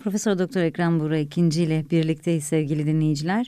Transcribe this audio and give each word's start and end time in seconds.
Profesör 0.00 0.38
Doktor 0.38 0.60
Ekrem 0.60 1.00
Buğra 1.00 1.18
ikinci 1.18 1.62
ile 1.62 1.84
birlikteyiz 1.90 2.44
sevgili 2.44 2.86
dinleyiciler. 2.86 3.46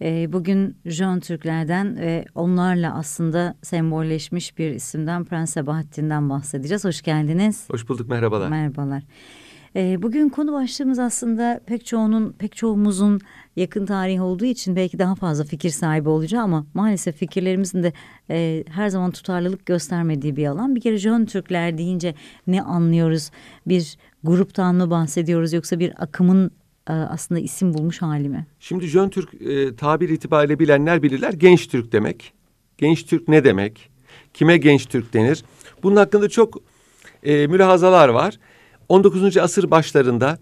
Ee, 0.00 0.32
bugün 0.32 0.76
Jön 0.84 1.20
Türklerden 1.20 1.96
ve 1.96 2.24
onlarla 2.34 2.94
aslında 2.94 3.54
sembolleşmiş 3.62 4.58
bir 4.58 4.70
isimden 4.70 5.24
Prens 5.24 5.52
Sabahattin'den 5.52 6.30
bahsedeceğiz. 6.30 6.84
Hoş 6.84 7.02
geldiniz. 7.02 7.64
Hoş 7.70 7.88
bulduk 7.88 8.08
merhabalar. 8.08 8.48
Merhabalar. 8.48 9.02
Ee, 9.76 10.02
bugün 10.02 10.28
konu 10.28 10.52
başlığımız 10.52 10.98
aslında 10.98 11.60
pek 11.66 11.86
çoğunun, 11.86 12.32
pek 12.32 12.56
çoğumuzun 12.56 13.20
yakın 13.56 13.86
tarih 13.86 14.22
olduğu 14.22 14.44
için 14.44 14.76
belki 14.76 14.98
daha 14.98 15.14
fazla 15.14 15.44
fikir 15.44 15.70
sahibi 15.70 16.08
olacağım 16.08 16.54
ama 16.54 16.66
maalesef 16.74 17.16
fikirlerimizin 17.16 17.82
de 17.82 17.92
e, 18.30 18.64
her 18.68 18.88
zaman 18.88 19.10
tutarlılık 19.10 19.66
göstermediği 19.66 20.36
bir 20.36 20.46
alan. 20.46 20.74
Bir 20.74 20.80
kere 20.80 20.98
Jön 20.98 21.24
Türkler 21.24 21.78
deyince 21.78 22.14
ne 22.46 22.62
anlıyoruz? 22.62 23.30
Bir 23.66 23.96
gruptan 24.24 24.74
mı 24.74 24.90
bahsediyoruz 24.90 25.52
yoksa 25.52 25.78
bir 25.78 26.02
akımın 26.02 26.50
e, 26.88 26.92
aslında 26.92 27.40
isim 27.40 27.74
bulmuş 27.74 28.02
hali 28.02 28.28
mi? 28.28 28.46
Şimdi 28.60 28.86
Jön 28.86 29.08
Türk 29.08 29.34
e, 29.34 29.76
tabir 29.76 30.08
itibariyle 30.08 30.58
bilenler 30.58 31.02
bilirler. 31.02 31.32
Genç 31.32 31.68
Türk 31.68 31.92
demek. 31.92 32.32
Genç 32.78 33.06
Türk 33.06 33.28
ne 33.28 33.44
demek? 33.44 33.90
Kime 34.34 34.56
genç 34.56 34.86
Türk 34.86 35.14
denir? 35.14 35.44
Bunun 35.82 35.96
hakkında 35.96 36.28
çok 36.28 36.58
e, 37.22 37.46
mülahazalar 37.46 38.08
var. 38.08 38.38
19. 38.88 39.36
asır 39.36 39.70
başlarında 39.70 40.38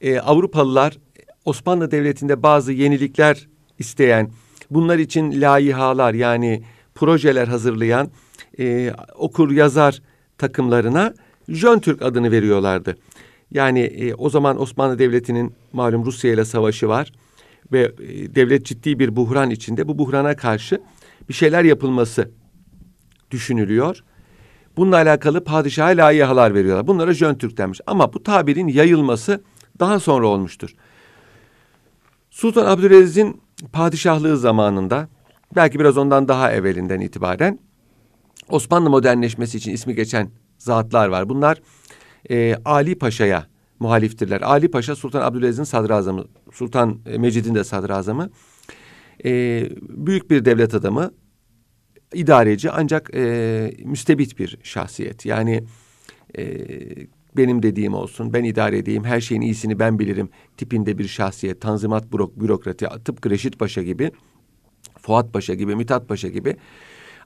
e, 0.00 0.20
Avrupalılar 0.20 0.98
Osmanlı 1.44 1.90
Devleti'nde 1.90 2.42
bazı 2.42 2.72
yenilikler 2.72 3.48
isteyen, 3.78 4.30
bunlar 4.70 4.98
için 4.98 5.40
layihalar 5.40 6.14
yani 6.14 6.62
projeler 6.94 7.48
hazırlayan 7.48 8.10
e, 8.58 8.92
okur 9.14 9.50
yazar 9.50 10.02
takımlarına 10.38 11.14
Jön 11.48 11.78
Türk 11.78 12.02
adını 12.02 12.30
veriyorlardı. 12.30 12.96
Yani 13.50 13.80
e, 13.80 14.14
o 14.14 14.30
zaman 14.30 14.60
Osmanlı 14.60 14.98
Devleti'nin 14.98 15.54
malum 15.72 16.04
Rusya 16.04 16.32
ile 16.32 16.44
savaşı 16.44 16.88
var 16.88 17.12
ve 17.72 17.80
e, 17.80 18.34
devlet 18.34 18.66
ciddi 18.66 18.98
bir 18.98 19.16
buhran 19.16 19.50
içinde. 19.50 19.88
Bu 19.88 19.98
buhrana 19.98 20.36
karşı 20.36 20.80
bir 21.28 21.34
şeyler 21.34 21.64
yapılması 21.64 22.30
düşünülüyor. 23.30 24.02
Bununla 24.76 24.96
alakalı 24.96 25.44
padişaha 25.44 25.88
layihalar 25.88 26.54
veriyorlar. 26.54 26.86
Bunlara 26.86 27.12
Jön 27.12 27.34
Türk 27.34 27.56
denmiş. 27.56 27.80
Ama 27.86 28.12
bu 28.12 28.22
tabirin 28.22 28.68
yayılması 28.68 29.42
daha 29.80 30.00
sonra 30.00 30.26
olmuştur. 30.26 30.74
Sultan 32.30 32.66
Abdülaziz'in 32.66 33.40
padişahlığı 33.72 34.36
zamanında 34.36 35.08
belki 35.56 35.80
biraz 35.80 35.98
ondan 35.98 36.28
daha 36.28 36.52
evvelinden 36.52 37.00
itibaren 37.00 37.58
Osmanlı 38.48 38.90
modernleşmesi 38.90 39.58
için 39.58 39.72
ismi 39.72 39.94
geçen 39.94 40.30
zatlar 40.58 41.08
var. 41.08 41.28
Bunlar 41.28 41.62
e, 42.30 42.56
Ali 42.64 42.98
Paşa'ya 42.98 43.46
muhaliftirler. 43.78 44.40
Ali 44.40 44.70
Paşa 44.70 44.96
Sultan 44.96 45.20
Abdülaziz'in 45.20 45.64
sadrazamı, 45.64 46.24
Sultan 46.52 46.98
Mecid'in 47.18 47.54
de 47.54 47.64
sadrazamı. 47.64 48.30
E, 49.24 49.30
büyük 49.80 50.30
bir 50.30 50.44
devlet 50.44 50.74
adamı, 50.74 51.10
idareci 52.14 52.70
ancak 52.70 53.10
e, 53.14 53.74
müstebit 53.84 54.38
bir 54.38 54.58
şahsiyet. 54.62 55.26
Yani 55.26 55.64
e, 56.38 56.66
benim 57.36 57.62
dediğim 57.62 57.94
olsun, 57.94 58.32
ben 58.32 58.44
idare 58.44 58.78
edeyim, 58.78 59.04
her 59.04 59.20
şeyin 59.20 59.40
iyisini 59.40 59.78
ben 59.78 59.98
bilirim 59.98 60.28
tipinde 60.56 60.98
bir 60.98 61.08
şahsiyet. 61.08 61.60
Tanzimat 61.60 62.12
bürok, 62.12 62.40
bürokrati, 62.40 62.86
tıpkı 63.04 63.30
Reşit 63.30 63.58
Paşa 63.58 63.82
gibi, 63.82 64.10
Fuat 64.98 65.32
Paşa 65.32 65.54
gibi, 65.54 65.76
Mithat 65.76 66.08
Paşa 66.08 66.28
gibi. 66.28 66.56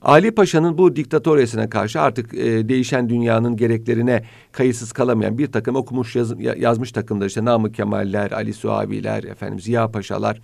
Ali 0.03 0.31
Paşa'nın 0.31 0.77
bu 0.77 0.95
diktatoryasına 0.95 1.69
karşı 1.69 2.01
artık 2.01 2.33
e, 2.33 2.69
değişen 2.69 3.09
dünyanın 3.09 3.57
gereklerine 3.57 4.23
kayıtsız 4.51 4.91
kalamayan 4.91 5.37
bir 5.37 5.51
takım 5.51 5.75
okumuş 5.75 6.15
yaz, 6.15 6.33
yazmış 6.57 6.91
takımlar 6.91 7.25
işte 7.25 7.45
Namık 7.45 7.75
Kemaller, 7.75 8.31
Ali 8.31 8.53
Suaviler, 8.53 9.23
efendim 9.23 9.59
Ziya 9.59 9.91
Paşalar, 9.91 10.41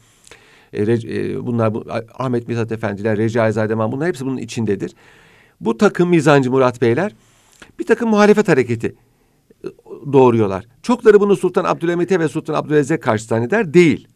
e, 0.74 0.82
e, 0.82 1.46
bunlar 1.46 1.74
bu, 1.74 1.86
Ahmet 2.18 2.48
Mithat 2.48 2.72
Efendiler, 2.72 3.18
Recai 3.18 3.54
Zademan 3.54 3.92
bunlar 3.92 4.08
hepsi 4.08 4.26
bunun 4.26 4.38
içindedir. 4.38 4.94
Bu 5.62 5.78
takım 5.78 6.10
Mizancı 6.10 6.52
Murat 6.52 6.82
Beyler 6.82 7.16
bir 7.80 7.86
takım 7.86 8.10
muhalefet 8.10 8.48
hareketi 8.48 8.96
e, 9.64 9.68
doğuruyorlar. 10.14 10.66
Çokları 10.84 11.20
bunu 11.20 11.36
Sultan 11.36 11.64
Abdülhamit'e 11.64 12.20
ve 12.20 12.28
Sultan 12.28 12.54
Abdülaziz'e 12.54 13.00
karşı 13.00 13.24
zanneder 13.24 13.74
değil. 13.74 14.08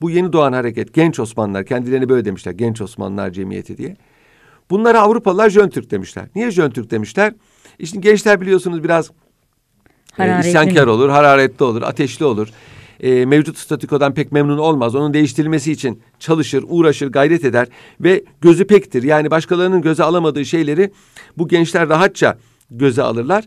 Bu 0.00 0.10
yeni 0.10 0.32
doğan 0.32 0.52
hareket 0.52 0.94
genç 0.94 1.20
Osmanlılar 1.20 1.66
kendilerini 1.66 2.08
böyle 2.08 2.24
demişler 2.24 2.52
genç 2.52 2.80
Osmanlılar 2.80 3.30
cemiyeti 3.30 3.76
diye. 3.76 3.96
Bunlara 4.70 5.00
Avrupalılar 5.00 5.50
Jön 5.50 5.68
Türk 5.68 5.90
demişler. 5.90 6.24
Niye 6.34 6.50
Jön 6.50 6.70
Türk 6.70 6.90
demişler? 6.90 7.34
İşte 7.78 8.00
gençler 8.00 8.40
biliyorsunuz 8.40 8.84
biraz 8.84 9.10
e, 10.18 10.40
isyankar 10.40 10.86
olur, 10.86 11.08
hararetli 11.08 11.64
olur, 11.64 11.82
ateşli 11.82 12.24
olur. 12.24 12.48
E, 13.00 13.26
mevcut 13.26 13.58
statikodan 13.58 14.14
pek 14.14 14.32
memnun 14.32 14.58
olmaz. 14.58 14.94
Onun 14.94 15.14
değiştirilmesi 15.14 15.72
için 15.72 16.02
çalışır, 16.18 16.64
uğraşır, 16.68 17.12
gayret 17.12 17.44
eder 17.44 17.68
ve 18.00 18.24
gözü 18.40 18.66
pektir. 18.66 19.02
Yani 19.02 19.30
başkalarının 19.30 19.82
göze 19.82 20.04
alamadığı 20.04 20.44
şeyleri 20.44 20.90
bu 21.38 21.48
gençler 21.48 21.88
rahatça 21.88 22.38
göze 22.70 23.02
alırlar. 23.02 23.44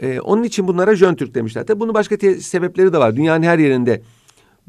E, 0.00 0.20
onun 0.20 0.42
için 0.42 0.68
bunlara 0.68 0.96
Jön 0.96 1.14
Türk 1.14 1.34
demişler. 1.34 1.66
Tabii 1.66 1.80
bunun 1.80 1.94
başka 1.94 2.16
sebepleri 2.40 2.92
de 2.92 2.98
var. 2.98 3.16
Dünyanın 3.16 3.42
her 3.42 3.58
yerinde 3.58 4.02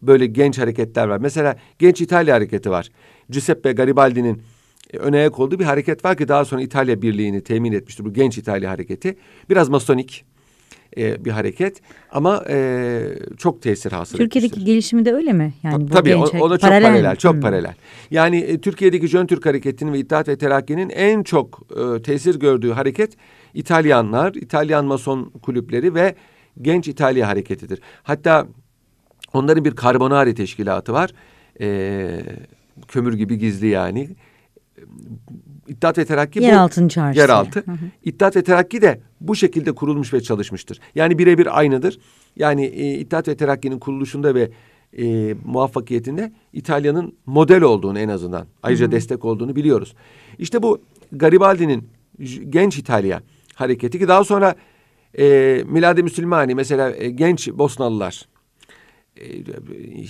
böyle 0.01 0.25
genç 0.25 0.57
hareketler 0.57 1.07
var. 1.07 1.17
Mesela 1.17 1.55
Genç 1.79 2.01
İtalya 2.01 2.35
hareketi 2.35 2.69
var. 2.69 2.89
Giuseppe 3.29 3.71
Garibaldi'nin 3.71 4.41
e, 4.93 4.97
öne 4.97 5.17
ayak 5.17 5.39
olduğu 5.39 5.59
bir 5.59 5.65
hareket 5.65 6.05
var 6.05 6.17
ki 6.17 6.27
daha 6.27 6.45
sonra 6.45 6.61
İtalya 6.61 7.01
Birliği'ni 7.01 7.43
temin 7.43 7.71
etmiştir. 7.71 8.05
Bu 8.05 8.13
genç 8.13 8.37
İtalya 8.37 8.71
hareketi. 8.71 9.17
Biraz 9.49 9.69
masonik 9.69 10.25
e, 10.97 11.25
bir 11.25 11.31
hareket 11.31 11.81
ama 12.11 12.43
e, 12.49 13.01
çok 13.37 13.61
tesir 13.61 13.91
hasıl 13.91 14.17
Türkiye'deki 14.17 14.51
etmiştir. 14.51 14.71
gelişimi 14.71 15.05
de 15.05 15.13
öyle 15.13 15.33
mi? 15.33 15.53
Yani 15.63 15.89
Tabii 15.89 16.15
o, 16.15 16.21
o 16.21 16.49
da 16.49 16.57
çok 16.57 16.69
paralel, 16.69 16.91
paralel 16.91 17.15
çok 17.15 17.33
hmm. 17.33 17.41
paralel. 17.41 17.73
Yani 18.11 18.37
e, 18.37 18.61
Türkiye'deki 18.61 19.07
Jön 19.07 19.27
Türk 19.27 19.45
hareketinin 19.45 19.93
ve 19.93 19.99
İttihat 19.99 20.27
ve 20.27 20.37
Terakki'nin 20.37 20.89
en 20.89 21.23
çok 21.23 21.61
e, 21.71 22.01
tesir 22.01 22.39
gördüğü 22.39 22.71
hareket 22.71 23.13
İtalyanlar, 23.53 24.33
İtalyan 24.33 24.85
mason 24.85 25.29
kulüpleri 25.41 25.95
ve 25.95 26.15
genç 26.61 26.87
İtalya 26.87 27.27
hareketidir. 27.27 27.79
Hatta 28.03 28.47
onların 29.33 29.65
bir 29.65 29.71
karbonari 29.71 30.35
teşkilatı 30.35 30.93
var. 30.93 31.11
E, 31.61 32.21
kömür 32.87 33.13
gibi 33.13 33.37
gizli 33.37 33.67
yani. 33.67 34.09
İttihat 35.67 35.97
ve 35.97 36.05
Terakki 36.05 36.43
Yeraltı 36.43 36.85
bu, 36.85 36.89
çağrısı. 36.89 37.19
Yeraltı. 37.19 37.63
Hı 37.65 37.71
hı. 37.71 37.77
İttihat 38.03 38.35
ve 38.35 38.43
Terakki 38.43 38.81
de 38.81 39.01
bu 39.21 39.35
şekilde 39.35 39.71
kurulmuş 39.71 40.13
ve 40.13 40.21
çalışmıştır. 40.21 40.79
Yani 40.95 41.19
birebir 41.19 41.59
aynıdır. 41.59 41.99
Yani 42.35 42.65
e, 42.65 42.93
İttihat 42.93 43.27
ve 43.27 43.37
Terakki'nin 43.37 43.79
kuruluşunda 43.79 44.35
ve 44.35 44.51
e, 44.97 45.35
muvaffakiyetinde 45.45 46.31
İtalya'nın 46.53 47.13
model 47.25 47.61
olduğunu 47.61 47.99
en 47.99 48.09
azından 48.09 48.47
ayrıca 48.63 48.85
hı 48.85 48.87
hı. 48.87 48.91
destek 48.91 49.25
olduğunu 49.25 49.55
biliyoruz. 49.55 49.95
İşte 50.39 50.63
bu 50.63 50.81
Garibaldi'nin 51.11 51.89
genç 52.49 52.77
İtalya 52.77 53.21
hareketi 53.55 53.99
ki 53.99 54.07
daha 54.07 54.23
sonra 54.23 54.55
e, 55.19 55.63
Miladi 55.67 56.03
Müslümani 56.03 56.55
mesela 56.55 56.95
e, 56.95 57.09
genç 57.09 57.49
Bosnalılar 57.51 58.27
e, 59.17 59.25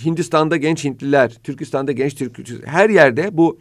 Hindistan'da 0.04 0.56
genç 0.56 0.84
Hintliler, 0.84 1.38
Türkistan'da 1.42 1.92
genç 1.92 2.14
Türk 2.14 2.66
her 2.66 2.90
yerde 2.90 3.28
bu 3.32 3.58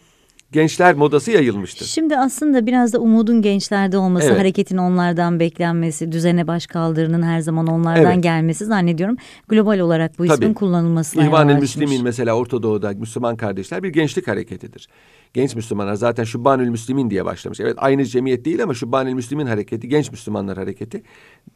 gençler 0.51 0.95
modası 0.95 1.31
yayılmıştır. 1.31 1.85
Şimdi 1.85 2.17
aslında 2.17 2.65
biraz 2.65 2.93
da 2.93 2.99
umudun 2.99 3.41
gençlerde 3.41 3.97
olması, 3.97 4.27
evet. 4.27 4.39
hareketin 4.39 4.77
onlardan 4.77 5.39
beklenmesi, 5.39 6.11
düzene 6.11 6.47
baş 6.47 6.67
kaldırının 6.67 7.21
her 7.21 7.39
zaman 7.39 7.67
onlardan 7.67 8.13
evet. 8.13 8.23
gelmesi 8.23 8.65
zannediyorum. 8.65 9.17
Global 9.47 9.79
olarak 9.79 10.19
bu 10.19 10.25
ismin 10.25 10.37
Tabii. 10.37 10.53
kullanılmasına 10.53 11.25
İhvan-ı 11.25 11.59
Müslimin 11.59 12.03
mesela 12.03 12.33
Orta 12.33 12.63
Doğu'da 12.63 12.91
Müslüman 12.91 13.35
kardeşler 13.35 13.83
bir 13.83 13.89
gençlik 13.89 14.27
hareketidir. 14.27 14.87
Genç 15.33 15.55
Müslümanlar 15.55 15.95
zaten 15.95 16.23
Şubbanül 16.23 16.69
Müslimin 16.69 17.09
diye 17.09 17.25
başlamış. 17.25 17.59
Evet 17.59 17.73
aynı 17.77 18.05
cemiyet 18.05 18.45
değil 18.45 18.63
ama 18.63 18.73
Şubbanül 18.73 19.13
Müslimin 19.13 19.45
hareketi, 19.45 19.89
genç 19.89 20.11
Müslümanlar 20.11 20.57
hareketi 20.57 21.03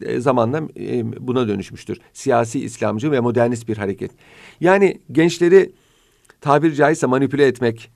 e, 0.02 0.20
zamanla 0.20 0.62
e, 0.80 1.28
buna 1.28 1.48
dönüşmüştür. 1.48 2.00
Siyasi, 2.14 2.60
İslamcı 2.60 3.12
ve 3.12 3.20
modernist 3.20 3.68
bir 3.68 3.78
hareket. 3.78 4.12
Yani 4.60 5.02
gençleri 5.12 5.72
tabiri 6.42 6.76
caizse 6.76 7.08
manipüle 7.08 7.48
etmek, 7.48 7.92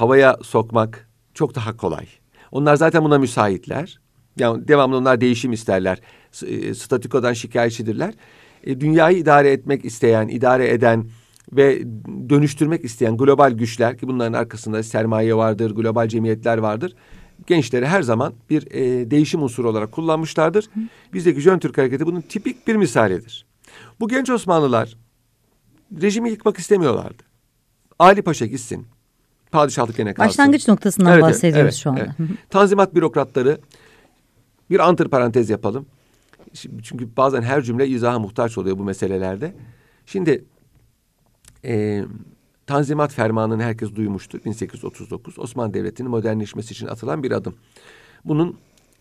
havaya 0.00 0.36
sokmak 0.42 1.08
çok 1.34 1.54
daha 1.54 1.76
kolay. 1.76 2.06
Onlar 2.52 2.76
zaten 2.76 3.04
buna 3.04 3.18
müsaitler. 3.18 4.00
Yani 4.36 4.68
devamlı 4.68 4.96
onlar 4.96 5.20
değişim 5.20 5.52
isterler. 5.52 6.00
E, 6.46 6.74
statikodan 6.74 7.32
şikayetçidirler. 7.32 8.14
E, 8.64 8.80
dünyayı 8.80 9.18
idare 9.18 9.52
etmek 9.52 9.84
isteyen, 9.84 10.28
idare 10.28 10.70
eden 10.70 11.08
ve 11.52 11.82
dönüştürmek 12.28 12.84
isteyen 12.84 13.16
global 13.16 13.50
güçler 13.50 13.98
ki 13.98 14.08
bunların 14.08 14.32
arkasında 14.32 14.82
sermaye 14.82 15.36
vardır, 15.36 15.70
global 15.70 16.08
cemiyetler 16.08 16.58
vardır. 16.58 16.94
Gençleri 17.46 17.86
her 17.86 18.02
zaman 18.02 18.32
bir 18.50 18.66
e, 18.70 19.10
değişim 19.10 19.42
unsuru 19.42 19.70
olarak 19.70 19.92
kullanmışlardır. 19.92 20.64
Hı. 20.64 20.80
Bizdeki 21.12 21.40
Jön 21.40 21.58
Türk 21.58 21.78
Hareketi 21.78 22.06
bunun 22.06 22.20
tipik 22.20 22.66
bir 22.66 22.76
misalidir. 22.76 23.46
Bu 24.00 24.08
genç 24.08 24.30
Osmanlılar 24.30 24.96
rejimi 26.02 26.30
yıkmak 26.30 26.58
istemiyorlardı. 26.58 27.22
Ali 27.98 28.22
Paşa 28.22 28.46
gitsin, 28.46 28.86
Padişahlık 29.52 29.96
gene 29.96 30.14
kalsın. 30.14 30.28
Başlangıç 30.28 30.68
noktasından 30.68 31.12
evet, 31.12 31.22
bahsediyoruz 31.22 31.62
evet, 31.62 31.74
şu 31.74 31.90
anda. 31.90 32.00
Evet. 32.00 32.30
Tanzimat 32.50 32.94
bürokratları 32.94 33.58
bir 34.70 34.88
antır 34.88 35.08
parantez 35.08 35.50
yapalım. 35.50 35.86
Çünkü 36.82 37.16
bazen 37.16 37.42
her 37.42 37.62
cümle 37.62 37.88
izaha 37.88 38.18
muhtaç 38.18 38.58
oluyor 38.58 38.78
bu 38.78 38.84
meselelerde. 38.84 39.54
Şimdi 40.06 40.44
e, 41.64 42.04
Tanzimat 42.66 43.12
Fermanı'nı 43.12 43.62
herkes 43.62 43.94
duymuştur. 43.94 44.44
1839 44.44 45.38
Osmanlı 45.38 45.74
Devleti'nin 45.74 46.10
modernleşmesi 46.10 46.72
için 46.72 46.86
atılan 46.86 47.22
bir 47.22 47.30
adım. 47.30 47.54
Bunun 48.24 48.56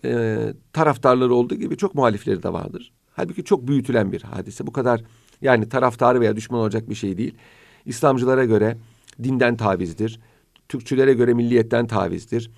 e, 0.05 0.37
taraftarları 0.73 1.33
olduğu 1.33 1.55
gibi 1.55 1.77
çok 1.77 1.95
muhalifleri 1.95 2.43
de 2.43 2.53
vardır. 2.53 2.91
Halbuki 3.11 3.43
çok 3.43 3.67
büyütülen 3.67 4.11
bir 4.11 4.21
hadise. 4.21 4.67
Bu 4.67 4.73
kadar 4.73 5.01
yani 5.41 5.69
taraftarı 5.69 6.21
veya 6.21 6.35
düşman 6.35 6.59
olacak 6.59 6.89
bir 6.89 6.95
şey 6.95 7.17
değil. 7.17 7.35
İslamcılara 7.85 8.45
göre 8.45 8.77
dinden 9.23 9.57
tavizdir. 9.57 10.19
Türkçülere 10.73 11.13
göre 11.13 11.33
milliyetten 11.33 11.87
tavizdir. 11.87 12.51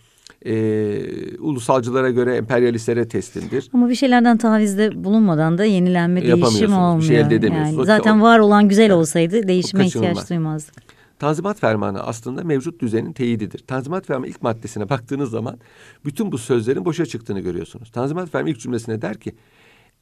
Ee, 0.46 1.38
ulusalcılara 1.40 2.10
göre 2.10 2.36
emperyalistlere 2.36 3.08
teslimdir. 3.08 3.70
Ama 3.74 3.90
bir 3.90 3.96
şeylerden 3.96 4.38
tavizde 4.38 5.04
bulunmadan 5.04 5.58
da 5.58 5.66
yenilenme, 5.66 6.22
değişim 6.22 6.38
Yapamıyorsunuz, 6.40 6.72
bir 6.72 6.78
olmuyor. 6.84 7.08
şey 7.08 7.20
elde 7.20 7.36
edemiyorsunuz. 7.36 7.78
Yani 7.78 7.82
O- 7.82 7.98
zaten 7.98 8.22
var 8.22 8.40
olan 8.40 8.70
güzel 8.70 8.92
olsaydı 8.92 9.48
değişime 9.48 9.86
ihtiyaç 9.86 10.30
duymazdık. 10.30 10.76
Tanzimat 11.20 11.60
Fermanı 11.60 12.04
aslında 12.04 12.44
mevcut 12.44 12.82
düzenin 12.82 13.14
teyididir. 13.14 13.60
Tanzimat 13.60 14.06
Fermanı 14.08 14.28
ilk 14.28 14.42
maddesine 14.42 14.90
baktığınız 14.90 15.30
zaman 15.30 15.60
bütün 16.06 16.32
bu 16.32 16.38
sözlerin 16.38 16.86
boşa 16.86 17.06
çıktığını 17.06 17.40
görüyorsunuz. 17.40 17.92
Tanzimat 17.92 18.30
Fermanı 18.30 18.50
ilk 18.52 18.60
cümlesine 18.60 19.02
der 19.02 19.20
ki 19.20 19.36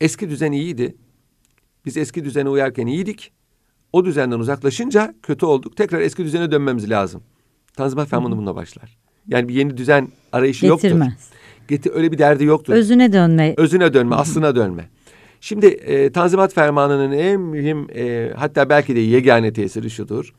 eski 0.02 0.30
düzen 0.30 0.52
iyiydi. 0.52 0.96
Biz 1.86 1.98
eski 1.98 2.24
düzene 2.26 2.50
uyarken 2.50 2.88
iyiydik. 2.88 3.32
O 3.94 4.06
düzenden 4.06 4.40
uzaklaşınca 4.40 5.14
kötü 5.24 5.46
olduk. 5.46 5.78
Tekrar 5.78 6.00
eski 6.02 6.24
düzene 6.24 6.52
dönmemiz 6.52 6.90
lazım. 6.90 7.22
Tanzimat 7.80 8.08
Fermanı 8.08 8.38
bununla 8.38 8.56
başlar. 8.56 8.98
Yani 9.28 9.48
bir 9.48 9.54
yeni 9.54 9.78
düzen 9.78 10.08
arayışı 10.32 10.66
yoktur. 10.66 10.88
Getirmez. 10.88 11.30
Geti 11.68 11.92
öyle 11.92 12.12
bir 12.12 12.18
derdi 12.18 12.44
yoktur. 12.44 12.74
Özüne 12.74 13.14
dönme. 13.14 13.54
Özüne 13.58 13.94
dönme, 13.94 14.16
aslına 14.16 14.56
dönme. 14.56 14.90
Şimdi 15.42 15.66
e, 15.66 16.12
Tanzimat 16.12 16.54
Fermanı'nın 16.54 17.12
en 17.12 17.42
mühim 17.42 17.88
e, 17.96 18.34
hatta 18.36 18.70
belki 18.70 18.96
de 18.96 19.00
yegane 19.00 19.54
tesiri 19.54 19.90
şudur. 19.90 20.34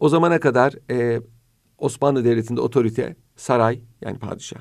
O 0.00 0.08
zamana 0.08 0.40
kadar 0.40 0.72
e, 0.90 1.20
Osmanlı 1.78 2.24
Devleti'nde 2.24 2.60
otorite 2.60 3.16
saray 3.36 3.80
yani 4.00 4.18
padişah, 4.18 4.60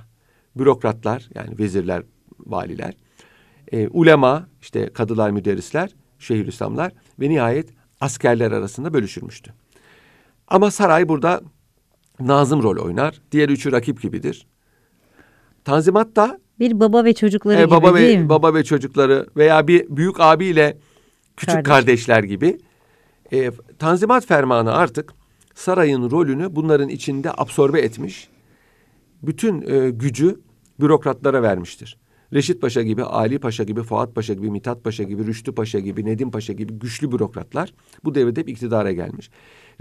bürokratlar 0.56 1.30
yani 1.36 1.60
vezirler, 1.60 2.04
valiler, 2.40 2.94
e, 3.72 3.88
ulema 3.88 4.48
işte 4.62 4.90
kadılar, 4.94 5.32
müderrisler, 5.32 5.90
şeyhülislamlar 6.20 6.92
ve 7.20 7.30
nihayet 7.30 7.70
askerler 8.02 8.52
arasında 8.52 8.94
bölüşülmüştü. 8.94 9.54
Ama 10.48 10.72
saray 10.72 11.10
burada 11.10 11.42
nazım 12.20 12.64
rol 12.64 12.86
oynar. 12.86 13.22
Diğer 13.32 13.50
üçü 13.50 13.72
rakip 13.72 14.02
gibidir. 14.02 14.48
Tanzimat 15.66 16.16
da 16.16 16.40
Bir 16.60 16.80
baba 16.80 17.06
ve 17.06 17.14
çocukları 17.14 17.60
e, 17.60 17.62
gibi 17.62 17.72
baba 17.72 17.96
değil 17.96 18.18
ve 18.18 18.24
mi? 18.24 18.30
baba 18.30 18.54
ve 18.54 18.64
çocukları 18.64 19.28
veya 19.38 19.68
bir 19.68 19.86
büyük 19.90 20.20
abiyle 20.20 20.78
küçük 21.38 21.56
Kardeş. 21.56 21.68
kardeşler 21.68 22.24
gibi 22.24 22.58
e, 23.34 23.52
Tanzimat 23.80 24.26
Fermanı 24.26 24.74
artık 24.74 25.14
sarayın 25.56 26.12
rolünü 26.12 26.56
bunların 26.56 26.90
içinde 26.90 27.32
absorbe 27.38 27.80
etmiş. 27.82 28.30
Bütün 29.24 29.62
e, 29.62 29.90
gücü 29.90 30.40
bürokratlara 30.80 31.42
vermiştir. 31.44 31.98
Reşit 32.34 32.62
Paşa 32.62 32.82
gibi, 32.82 33.04
Ali 33.04 33.40
Paşa 33.40 33.64
gibi, 33.64 33.84
Fuat 33.84 34.16
Paşa 34.16 34.34
gibi, 34.34 34.52
Mithat 34.52 34.84
Paşa 34.84 35.04
gibi, 35.04 35.26
Rüştü 35.26 35.56
Paşa 35.56 35.80
gibi, 35.80 36.06
Nedim 36.06 36.32
Paşa 36.32 36.54
gibi 36.54 36.74
güçlü 36.74 37.12
bürokratlar 37.12 37.74
bu 38.04 38.16
devirde 38.16 38.40
hep 38.40 38.50
iktidara 38.50 38.92
gelmiş. 38.92 39.30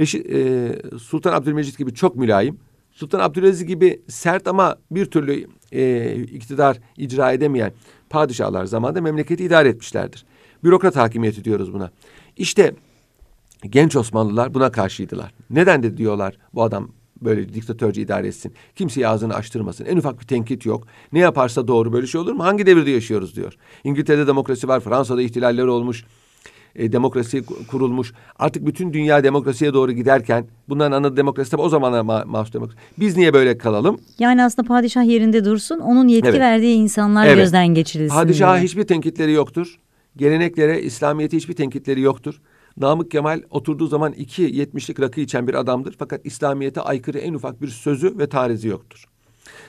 Reşit, 0.01 0.31
e, 0.31 0.73
Sultan 0.99 1.33
Abdülmecit 1.33 1.79
gibi 1.79 1.95
çok 1.95 2.17
mülayim, 2.17 2.59
Sultan 2.93 3.21
Abdülaziz 3.21 3.65
gibi 3.65 4.03
sert 4.09 4.49
ama 4.49 4.77
bir 4.91 5.07
türlü 5.07 5.47
e, 5.73 6.15
iktidar 6.15 6.79
icra 6.97 7.33
edemeyen 7.33 7.73
padişahlar 8.11 8.65
zamanında 8.65 9.01
memleketi 9.01 9.45
idare 9.45 9.69
etmişlerdir. 9.69 10.25
Bürokrat 10.65 10.97
hakimiyeti 10.97 11.45
diyoruz 11.45 11.75
buna. 11.75 11.91
İşte 12.37 12.75
genç 13.63 13.97
Osmanlılar 13.97 14.55
buna 14.55 14.73
karşıydılar. 14.73 15.35
Neden 15.51 15.83
de 15.83 15.97
diyorlar 15.97 16.39
bu 16.55 16.63
adam 16.63 16.91
böyle 17.25 17.55
diktatörce 17.55 18.03
idare 18.03 18.27
etsin. 18.29 18.53
Kimseye 18.77 19.09
ağzını 19.09 19.35
açtırmasın. 19.35 19.85
En 19.85 19.97
ufak 19.97 20.21
bir 20.21 20.27
tenkit 20.27 20.67
yok. 20.67 20.87
Ne 21.13 21.19
yaparsa 21.19 21.69
doğru 21.69 21.93
böyle 21.93 22.07
şey 22.07 22.21
olur 22.21 22.33
mu? 22.33 22.45
Hangi 22.45 22.67
devirde 22.67 22.91
yaşıyoruz 22.91 23.37
diyor. 23.37 23.55
İngiltere'de 23.85 24.27
demokrasi 24.27 24.69
var. 24.69 24.81
Fransa'da 24.81 25.23
ihtilaller 25.23 25.65
olmuş. 25.65 26.05
E, 26.77 26.93
demokrasi 26.93 27.39
ku- 27.39 27.67
kurulmuş. 27.67 28.13
Artık 28.39 28.67
bütün 28.67 28.93
dünya 28.93 29.25
demokrasiye 29.25 29.75
doğru 29.75 29.93
giderken 29.93 30.47
bunların 30.69 30.93
ana 30.93 31.17
demokrasi 31.17 31.51
tabii 31.51 31.63
o 31.63 31.69
zamana 31.69 31.99
ma- 31.99 32.27
mahsus 32.27 32.55
demokrasi. 32.55 32.79
Biz 32.99 33.17
niye 33.17 33.35
böyle 33.35 33.59
kalalım? 33.59 34.01
Yani 34.19 34.45
aslında 34.45 34.69
padişah 34.69 35.05
yerinde 35.05 35.45
dursun, 35.45 35.79
onun 35.79 36.09
yetki 36.09 36.29
Evet. 36.31 36.41
verdiği 36.41 36.75
insanlar 36.75 37.27
Evet. 37.27 37.37
gözden 37.37 37.67
geçirilsin. 37.69 38.15
Padişaha 38.17 38.55
diyor. 38.55 38.65
hiçbir 38.65 38.83
tenkitleri 38.83 39.33
yoktur. 39.33 39.79
Geleneklere, 40.17 40.83
İslamiyet'e 40.83 41.37
hiçbir 41.37 41.55
tenkitleri 41.55 42.01
yoktur. 42.01 42.41
Namık 42.77 43.11
Kemal 43.11 43.43
oturduğu 43.51 43.87
zaman 43.87 44.13
iki 44.13 44.43
yetmişlik 44.43 45.01
rakı 45.01 45.21
içen 45.21 45.49
bir 45.49 45.55
adamdır. 45.55 45.95
Fakat 45.99 46.27
İslamiyet'e 46.27 46.81
aykırı 46.81 47.19
en 47.19 47.35
ufak 47.35 47.63
bir 47.63 47.69
sözü 47.69 48.19
ve 48.19 48.29
tarizi 48.29 48.69
yoktur. 48.69 49.05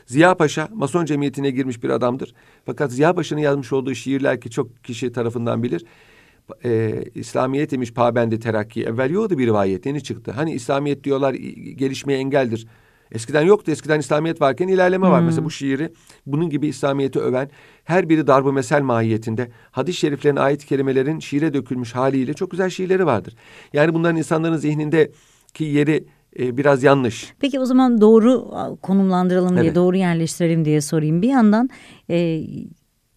Ziya 0.05 0.35
Paşa 0.35 0.69
Mason 0.73 1.05
cemiyetine 1.05 1.51
girmiş 1.51 1.83
bir 1.83 1.89
adamdır. 1.89 2.33
Fakat 2.65 2.91
Ziya 2.91 3.13
Paşa'nın 3.13 3.41
yazmış 3.41 3.73
olduğu 3.73 3.95
şiirler 3.95 4.41
ki 4.41 4.49
çok 4.49 4.83
kişi 4.83 5.11
tarafından 5.11 5.63
bilir. 5.63 5.85
E, 6.65 7.03
İslamiyet 7.15 7.71
demiş 7.71 7.93
pabendi 7.93 8.39
terakki. 8.39 8.83
Evvel 8.83 9.09
yoktu 9.09 9.37
bir 9.37 9.47
rivayet 9.47 9.85
yeni 9.85 10.03
çıktı. 10.03 10.31
Hani 10.31 10.53
İslamiyet 10.53 11.03
diyorlar 11.03 11.33
gelişmeye 11.77 12.19
engeldir. 12.19 12.67
Eskiden 13.13 13.41
yoktu. 13.41 13.71
Eskiden 13.71 13.99
İslamiyet 13.99 14.41
varken 14.41 14.67
ilerleme 14.67 15.09
var. 15.09 15.21
Mesela 15.21 15.45
bu 15.45 15.51
şiiri 15.51 15.89
bunun 16.25 16.49
gibi 16.49 16.67
İslamiyet'i 16.67 17.19
öven 17.19 17.49
her 17.83 18.09
biri 18.09 18.27
darbu 18.27 18.53
mesel 18.53 18.81
mahiyetinde 18.81 19.51
hadis-i 19.71 19.99
şeriflerine 19.99 20.39
ait 20.39 20.65
kelimelerin 20.65 21.19
şiire 21.19 21.53
dökülmüş 21.53 21.95
haliyle 21.95 22.33
çok 22.33 22.51
güzel 22.51 22.69
şiirleri 22.69 23.05
vardır. 23.05 23.35
Yani 23.73 23.93
bunların 23.93 24.17
insanların 24.17 24.57
zihnindeki 24.57 25.63
yeri 25.63 26.05
e, 26.39 26.57
biraz 26.57 26.83
yanlış. 26.83 27.33
Peki 27.39 27.59
o 27.59 27.65
zaman 27.65 28.01
doğru 28.01 28.51
konumlandıralım 28.81 29.55
diye, 29.55 29.65
Evet. 29.65 29.75
doğru 29.75 29.97
yerleştirelim 29.97 30.65
diye 30.65 30.81
sorayım. 30.81 31.21
Bir 31.21 31.29
yandan 31.29 31.69
e, 32.09 32.43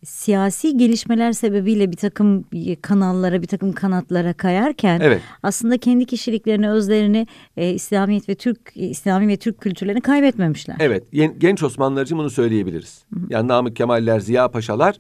siyasi 0.07 0.77
gelişmeler 0.77 1.33
sebebiyle 1.33 1.91
bir 1.91 1.97
takım 1.97 2.45
kanallara, 2.83 3.43
bir 3.43 3.47
takım 3.47 3.73
kanatlara 3.73 4.33
kayarken 4.33 5.01
Evet. 5.01 5.23
aslında 5.43 5.79
kendi 5.79 6.07
kişiliklerini, 6.07 6.71
özlerini 6.71 7.27
e, 7.57 7.71
İslamiyet 7.71 8.29
ve 8.29 8.35
Türk 8.35 8.73
İslami 8.75 9.29
ve 9.29 9.37
Türk 9.37 9.61
kültürlerini 9.61 10.01
kaybetmemişler. 10.01 10.77
Evet, 10.81 11.05
genç 11.39 11.63
Osmanlılar 11.63 12.05
için 12.05 12.19
bunu 12.19 12.31
söyleyebiliriz. 12.31 13.05
Yani 13.29 13.49
Namık 13.49 13.77
Kemaller, 13.77 14.21
Ziya 14.21 14.49
Paşalar, 14.49 14.99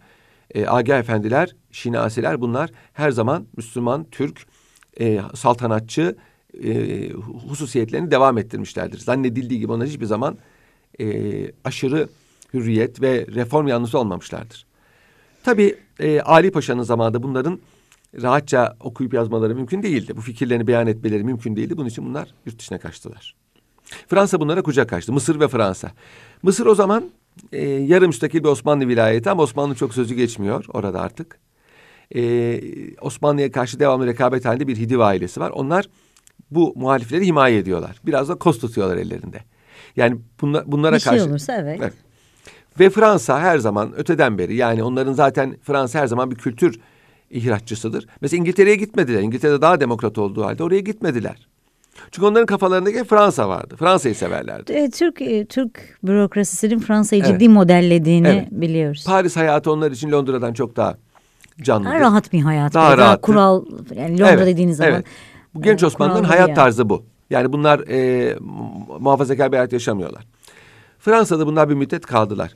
e, 0.54 0.68
Agah 0.68 0.98
Efendiler, 0.98 1.56
Şinasiler 1.70 2.40
bunlar 2.40 2.70
her 2.92 3.10
zaman 3.10 3.46
Müslüman, 3.56 4.06
Türk, 4.10 4.46
e, 5.00 5.20
saltanatçı 5.34 6.16
e, 6.64 7.10
hususiyetlerini 7.48 8.10
devam 8.10 8.38
ettirmişlerdir. 8.38 8.98
Zannedildiği 8.98 9.60
gibi 9.60 9.72
onlar 9.72 9.88
hiçbir 9.88 10.06
zaman 10.06 10.38
e, 11.00 11.06
aşırı 11.64 12.08
hürriyet 12.54 13.02
ve 13.02 13.26
reform 13.34 13.66
yanlısı 13.66 13.98
olmamışlardır. 13.98 14.66
Tabii 15.46 15.76
e, 16.00 16.20
Ali 16.20 16.50
Paşa'nın 16.50 16.82
zamanında 16.82 17.22
bunların 17.22 17.60
rahatça 18.22 18.76
okuyup 18.80 19.14
yazmaları 19.14 19.54
mümkün 19.54 19.82
değildi. 19.82 20.16
Bu 20.16 20.20
fikirlerini 20.20 20.66
beyan 20.66 20.86
etmeleri 20.86 21.24
mümkün 21.24 21.56
değildi. 21.56 21.76
Bunun 21.76 21.88
için 21.88 22.06
bunlar 22.06 22.34
yurt 22.46 22.58
dışına 22.58 22.78
kaçtılar. 22.78 23.34
Fransa 24.08 24.40
bunlara 24.40 24.62
kucak 24.62 24.92
açtı. 24.92 25.12
Mısır 25.12 25.40
ve 25.40 25.48
Fransa. 25.48 25.90
Mısır 26.42 26.66
o 26.66 26.74
zaman 26.74 27.10
e, 27.52 27.68
yarı 27.68 28.06
müstakil 28.06 28.38
bir 28.38 28.48
Osmanlı 28.48 28.88
vilayeti 28.88 29.30
ama 29.30 29.42
Osmanlı 29.42 29.74
çok 29.74 29.94
sözü 29.94 30.14
geçmiyor 30.14 30.64
orada 30.72 31.00
artık. 31.00 31.38
E, 32.14 32.60
Osmanlı'ya 33.00 33.52
karşı 33.52 33.80
devamlı 33.80 34.06
rekabet 34.06 34.44
halinde 34.44 34.66
bir 34.66 34.76
Hidiv 34.76 34.98
ailesi 34.98 35.40
var. 35.40 35.50
Onlar 35.50 35.88
bu 36.50 36.72
muhalifleri 36.76 37.26
himaye 37.26 37.58
ediyorlar. 37.58 38.00
Biraz 38.06 38.28
da 38.28 38.34
koz 38.34 38.58
tutuyorlar 38.58 38.96
ellerinde. 38.96 39.40
Yani 39.96 40.18
bunla, 40.40 40.64
bunlara 40.66 40.94
bir 40.94 41.00
şey 41.00 41.12
karşı... 41.12 41.24
olursa 41.24 41.56
evet. 41.56 41.78
Evet. 41.80 42.05
Ve 42.80 42.90
Fransa 42.90 43.40
her 43.40 43.58
zaman 43.58 43.92
öteden 43.96 44.38
beri 44.38 44.54
yani 44.54 44.82
onların 44.82 45.12
zaten 45.12 45.56
Fransa 45.62 45.98
her 45.98 46.06
zaman 46.06 46.30
bir 46.30 46.36
kültür 46.36 46.80
ihraççısıdır. 47.30 48.06
Mesela 48.20 48.40
İngiltere'ye 48.40 48.76
gitmediler. 48.76 49.20
İngiltere'de 49.20 49.60
daha 49.62 49.80
demokrat 49.80 50.18
olduğu 50.18 50.44
halde 50.44 50.62
oraya 50.64 50.80
gitmediler. 50.80 51.46
Çünkü 52.10 52.26
onların 52.26 52.46
kafalarındaki 52.46 53.04
Fransa 53.04 53.48
vardı. 53.48 53.74
Fransa'yı 53.78 54.14
severlerdi. 54.14 54.72
E, 54.72 54.90
Türk 54.90 55.20
e, 55.22 55.44
Türk 55.46 55.98
bürokrasisinin 56.02 56.78
Fransa'yı 56.78 57.22
Evet. 57.26 57.32
ciddi 57.34 57.48
modellediğini 57.48 58.28
Evet. 58.28 58.48
biliyoruz. 58.50 59.04
Paris 59.06 59.36
hayatı 59.36 59.72
onlar 59.72 59.90
için 59.90 60.12
Londra'dan 60.12 60.52
çok 60.52 60.76
daha 60.76 60.96
canlıdır. 61.62 61.90
Daha 61.90 62.00
rahat 62.00 62.32
bir 62.32 62.40
hayat. 62.40 62.74
Daha 62.74 62.84
Daha, 62.90 62.98
rahattır. 62.98 63.22
kural 63.22 63.64
yani 63.94 64.12
Londra 64.20 64.30
Evet, 64.32 64.46
dediğiniz 64.46 64.76
zaman. 64.76 64.92
evet. 64.92 65.04
Bu 65.54 65.62
genç 65.62 65.82
e, 65.82 65.86
Osmanlı'nın 65.86 66.24
hayat 66.24 66.48
yer. 66.48 66.54
tarzı 66.56 66.88
bu. 66.88 67.04
Yani 67.30 67.52
bunlar 67.52 67.80
e, 67.88 68.34
mu- 68.40 68.86
muhafazakar 69.00 69.52
bir 69.52 69.56
hayat 69.56 69.72
yaşamıyorlar. 69.72 70.24
Fransa'da 70.98 71.46
bunlar 71.46 71.68
bir 71.68 71.74
müddet 71.74 72.06
kaldılar. 72.06 72.52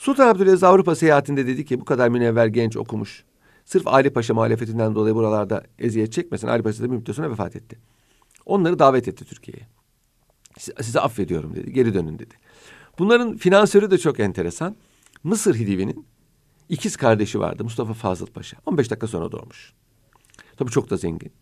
Sultan 0.00 0.28
Abdülaziz 0.28 0.62
Avrupa 0.62 0.94
seyahatinde 0.94 1.46
dedi 1.46 1.64
ki 1.64 1.80
bu 1.80 1.84
kadar 1.84 2.08
münevver 2.08 2.46
genç 2.46 2.76
okumuş. 2.76 3.24
Sırf 3.64 3.86
Ali 3.86 4.10
Paşa 4.10 4.34
muhalefetinden 4.34 4.94
dolayı 4.94 5.14
buralarda 5.14 5.64
eziyet 5.78 6.12
çekmesin. 6.12 6.48
Ali 6.48 6.62
Paşa 6.62 6.82
da 6.82 6.90
bir 6.90 6.96
müddet 6.96 7.16
sonra 7.16 7.30
vefat 7.30 7.56
etti. 7.56 7.78
Onları 8.46 8.78
davet 8.78 9.08
etti 9.08 9.24
Türkiye'ye. 9.24 9.66
Size, 10.58 11.00
affediyorum 11.00 11.56
dedi. 11.56 11.72
Geri 11.72 11.94
dönün 11.94 12.18
dedi. 12.18 12.34
Bunların 12.98 13.36
finansörü 13.36 13.90
de 13.90 13.98
çok 13.98 14.20
enteresan. 14.20 14.76
Mısır 15.24 15.54
Hidivi'nin 15.54 16.06
ikiz 16.68 16.96
kardeşi 16.96 17.40
vardı 17.40 17.64
Mustafa 17.64 17.92
Fazıl 17.92 18.26
Paşa. 18.26 18.56
15 18.66 18.90
dakika 18.90 19.06
sonra 19.06 19.32
doğmuş. 19.32 19.72
Tabii 20.56 20.70
çok 20.70 20.90
da 20.90 20.96
zengin. 20.96 21.32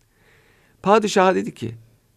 Padişah 0.83 1.35
dedi 1.35 1.53
ki 1.53 1.75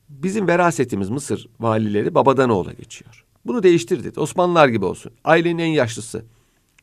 bizim 0.09 0.49
verasetimiz 0.49 1.11
Mısır 1.11 1.49
valileri 1.61 2.15
babadan 2.15 2.51
oğula 2.51 2.73
geçiyor. 2.73 3.22
Bunu 3.47 3.63
değiştir 3.63 4.05
dedi. 4.05 4.21
Osmanlılar 4.21 4.69
gibi 4.69 4.85
olsun. 4.85 5.13
Ailenin 5.25 5.59
en 5.59 5.67
yaşlısı. 5.67 6.25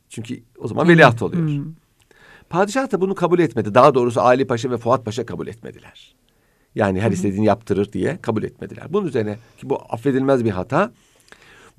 Çünkü 0.10 0.44
o 0.58 0.68
zaman 0.68 0.88
veliaht 0.88 1.22
oluyor. 1.22 1.48
Hmm. 1.48 1.66
Padişah 2.50 2.92
da 2.92 3.02
bunu 3.02 3.16
kabul 3.16 3.40
etmedi. 3.40 3.74
Daha 3.76 3.96
doğrusu 3.96 4.22
Ali 4.22 4.48
Paşa 4.48 4.72
ve 4.72 4.78
Fuat 4.78 5.06
Paşa 5.06 5.26
kabul 5.26 5.48
etmediler. 5.48 6.16
Yani 6.76 7.02
her 7.02 7.12
istediğini 7.12 7.46
yaptırır 7.46 7.94
diye 7.94 8.20
kabul 8.22 8.44
etmediler. 8.44 8.86
Bunun 8.90 9.08
üzerine 9.08 9.38
ki 9.58 9.70
bu 9.70 9.80
affedilmez 9.90 10.46
bir 10.46 10.50
hata. 10.50 10.92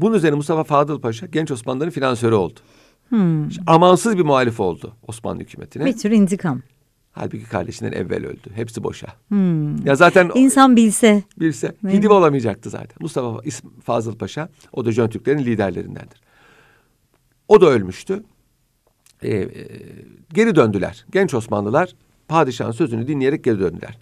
Bunun 0.01 0.15
üzerine 0.15 0.37
Mustafa 0.37 0.65
Fadıl 0.65 1.01
Paşa 1.01 1.27
genç 1.27 1.51
Osmanlıların 1.51 1.91
finansörü 1.91 2.35
oldu. 2.35 2.61
Hmm. 3.09 3.49
Amansız 3.67 4.19
bir 4.19 4.23
muhalif 4.23 4.61
oldu 4.61 4.97
Osmanlı 5.09 5.41
hükümetine. 5.41 5.85
Bir 5.85 5.97
tür 5.97 6.11
intikam. 6.11 6.63
Halbuki 7.13 7.45
kardeşinden 7.45 7.93
evvel 7.93 8.27
öldü. 8.27 8.51
Hepsi 8.55 8.85
boşa. 8.85 9.07
Hmm. 9.29 9.87
Ya 9.87 9.95
zaten 9.95 10.31
İnsan 10.35 10.77
bilse. 10.77 11.23
bilse 11.41 11.75
Hidiv 11.89 12.11
olamayacaktı 12.11 12.71
zaten. 12.71 12.97
Mustafa 13.01 13.41
Fazıl 13.85 14.17
Paşa 14.17 14.49
o 14.73 14.85
da 14.85 14.93
Jön 14.93 15.09
Türklerin 15.09 15.39
liderlerindendir. 15.39 16.21
O 17.49 17.61
da 17.61 17.67
ölmüştü. 17.67 18.23
Ee, 19.23 19.37
e, 19.37 19.49
geri 20.33 20.57
döndüler. 20.57 21.05
Genç 21.13 21.35
Osmanlılar 21.35 21.95
padişahın 22.29 22.73
sözünü 22.73 23.09
dinleyerek 23.09 23.45
geri 23.45 23.61
döndüler. 23.61 23.99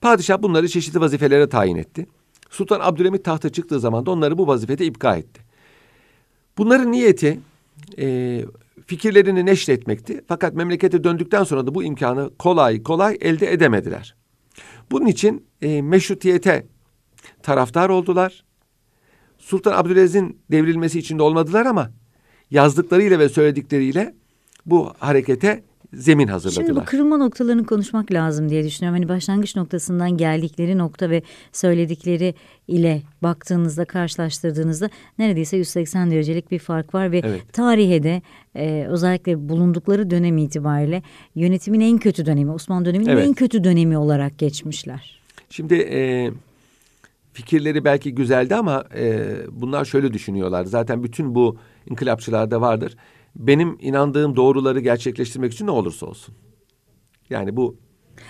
Padişah 0.00 0.42
bunları 0.42 0.68
çeşitli 0.68 1.00
vazifelere 1.00 1.48
tayin 1.48 1.76
etti. 1.76 2.06
Sultan 2.50 2.80
Abdülhamit 2.80 3.24
tahta 3.24 3.48
çıktığı 3.48 3.80
zaman 3.80 4.06
da 4.06 4.10
onları 4.10 4.38
bu 4.38 4.46
vazifede 4.46 4.86
ipka 4.86 5.16
etti. 5.16 5.40
Bunların 6.58 6.92
niyeti 6.92 7.40
e, 7.98 8.44
fikirlerini 8.86 9.46
neşretmekti. 9.46 10.24
Fakat 10.28 10.54
memlekete 10.54 11.04
döndükten 11.04 11.44
sonra 11.44 11.66
da 11.66 11.74
bu 11.74 11.84
imkanı 11.84 12.30
kolay 12.38 12.82
kolay 12.82 13.18
elde 13.20 13.52
edemediler. 13.52 14.16
Bunun 14.90 15.06
için 15.06 15.46
e, 15.62 15.82
meşrutiyete 15.82 16.66
taraftar 17.42 17.88
oldular. 17.88 18.44
Sultan 19.38 19.72
Abdülaziz'in 19.72 20.40
devrilmesi 20.50 20.98
için 20.98 21.18
de 21.18 21.22
olmadılar 21.22 21.66
ama 21.66 21.90
yazdıklarıyla 22.50 23.18
ve 23.18 23.28
söyledikleriyle 23.28 24.14
bu 24.66 24.92
harekete 24.98 25.64
zemin 25.94 26.28
hazırladılar. 26.28 26.66
Şimdi 26.66 26.80
bu 26.80 26.84
kırılma 26.84 27.16
noktalarını 27.16 27.66
konuşmak 27.66 28.12
lazım 28.12 28.48
diye 28.48 28.64
düşünüyorum. 28.64 29.00
Hani 29.00 29.08
başlangıç 29.08 29.56
noktasından 29.56 30.16
geldikleri 30.16 30.78
nokta 30.78 31.10
ve 31.10 31.22
söyledikleri 31.52 32.34
ile 32.68 33.02
baktığınızda 33.22 33.84
karşılaştırdığınızda 33.84 34.90
neredeyse 35.18 35.56
180 35.56 36.10
derecelik 36.10 36.50
bir 36.50 36.58
fark 36.58 36.94
var 36.94 37.12
ve 37.12 37.18
Evet. 37.24 37.52
tarihe 37.52 38.02
de 38.02 38.22
e, 38.56 38.86
özellikle 38.88 39.48
bulundukları 39.48 40.10
dönem 40.10 40.38
itibariyle 40.38 41.02
yönetimin 41.34 41.80
en 41.80 41.98
kötü 41.98 42.26
dönemi 42.26 42.50
Osmanlı 42.50 42.84
döneminin 42.84 43.10
Evet. 43.10 43.26
en 43.26 43.34
kötü 43.34 43.64
dönemi 43.64 43.98
olarak 43.98 44.38
geçmişler. 44.38 45.20
Şimdi 45.50 45.74
e, 45.74 46.30
fikirleri 47.32 47.84
belki 47.84 48.14
güzeldi 48.14 48.54
ama 48.54 48.84
e, 48.96 49.26
bunlar 49.50 49.84
şöyle 49.84 50.12
düşünüyorlar. 50.12 50.64
Zaten 50.64 51.04
bütün 51.04 51.34
bu 51.34 51.56
inkılapçılarda 51.90 52.60
vardır. 52.60 52.96
Benim 53.38 53.76
inandığım 53.80 54.36
doğruları 54.36 54.80
gerçekleştirmek 54.80 55.52
için 55.52 55.66
ne 55.66 55.70
olursa 55.70 56.06
olsun. 56.06 56.34
Yani 57.30 57.56
bu 57.56 57.76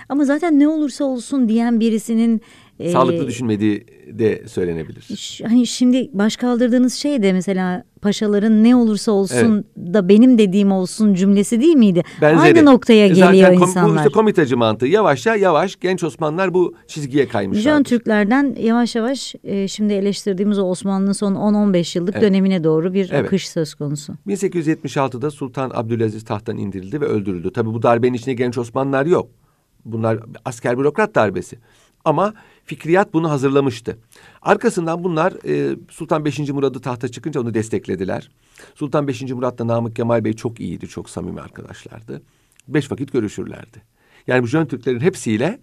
Ama 0.08 0.24
zaten 0.24 0.58
ne 0.58 0.68
olursa 0.68 1.04
olsun 1.04 1.48
diyen 1.48 1.80
birisinin 1.80 2.40
e, 2.80 2.90
sağlıklı 2.90 3.26
düşünmediği 3.26 3.87
de 4.12 4.42
söylenebilir. 4.49 5.40
Hani 5.49 5.66
şimdi 5.66 6.11
baş 6.12 6.37
kaldırdığınız 6.37 6.94
şey 6.94 7.23
de 7.23 7.32
mesela 7.32 7.85
paşaların 8.02 8.64
ne 8.64 8.76
olursa 8.76 9.12
olsun 9.12 9.64
da 9.76 10.08
benim 10.08 10.38
dediğim 10.38 10.73
olsun 10.73 11.14
cümlesi 11.14 11.61
değil 11.61 11.76
miydi? 11.76 12.02
Benzeri. 12.20 12.40
Aynı 12.40 12.64
noktaya 12.64 13.04
E 13.04 13.08
geliyor 13.08 13.26
Zaten 13.32 13.54
kom- 13.54 13.61
bu 13.61 13.64
insanlar. 13.64 13.97
işte 13.97 14.08
komitacı 14.08 14.56
mantığı. 14.56 14.87
Yavaşça 14.87 15.37
yavaş 15.37 15.76
genç 15.80 16.04
Osmanlılar 16.04 16.54
bu 16.54 16.75
çizgiye 16.87 17.28
kaymışlar. 17.28 17.62
Jön 17.62 17.82
Türklerden 17.82 18.56
yavaş 18.61 18.94
yavaş 18.94 19.35
e, 19.44 19.68
şimdi 19.68 19.92
eleştirdiğimiz 19.92 20.58
o 20.58 20.62
Osmanlı'nın 20.62 21.12
son 21.12 21.35
10-15 21.35 21.99
yıllık 21.99 22.14
Evet. 22.14 22.23
dönemine 22.23 22.64
doğru 22.64 22.94
bir 22.94 23.11
Evet. 23.12 23.26
akış 23.26 23.49
söz 23.49 23.75
konusu. 23.75 24.12
1876'da 24.26 25.30
Sultan 25.30 25.70
Abdülaziz 25.75 26.25
tahttan 26.25 26.56
indirildi 26.58 27.00
ve 27.00 27.06
öldürüldü. 27.06 27.50
Tabii 27.54 27.73
bu 27.75 27.82
darbenin 27.82 28.14
içinde 28.14 28.35
genç 28.35 28.58
Osmanlılar 28.58 29.06
yok. 29.06 29.28
Bunlar 29.85 30.18
asker 30.44 30.78
bürokrat 30.78 31.14
darbesi. 31.14 31.58
Ama 32.05 32.35
fikriyat 32.64 33.14
bunu 33.14 33.31
hazırlamıştı. 33.31 33.99
Arkasından 34.43 35.05
bunlar 35.05 35.33
e, 35.49 35.76
Sultan 35.90 36.25
5. 36.25 36.38
Murad'ı 36.38 36.81
tahta 36.81 37.09
çıkınca 37.09 37.40
onu 37.40 37.55
desteklediler. 37.55 38.31
Sultan 38.75 39.09
5. 39.09 39.23
Murad'la 39.23 39.67
Namık 39.67 39.97
Kemal 39.97 40.25
Bey 40.25 40.33
çok 40.33 40.61
iyiydi, 40.61 40.88
çok 40.88 41.11
samimi 41.11 41.40
arkadaşlardı. 41.40 42.23
Beş 42.69 42.93
vakit 42.93 43.12
görüşürlerdi. 43.12 43.83
Yani 44.26 44.43
bu 44.43 44.47
Jön 44.47 44.67
Türklerin 44.67 45.00
hepsiyle 45.00 45.59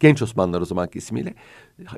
genç 0.00 0.22
Osmanlılar 0.22 0.60
o 0.60 0.64
zamanki 0.64 0.98
ismiyle 0.98 1.34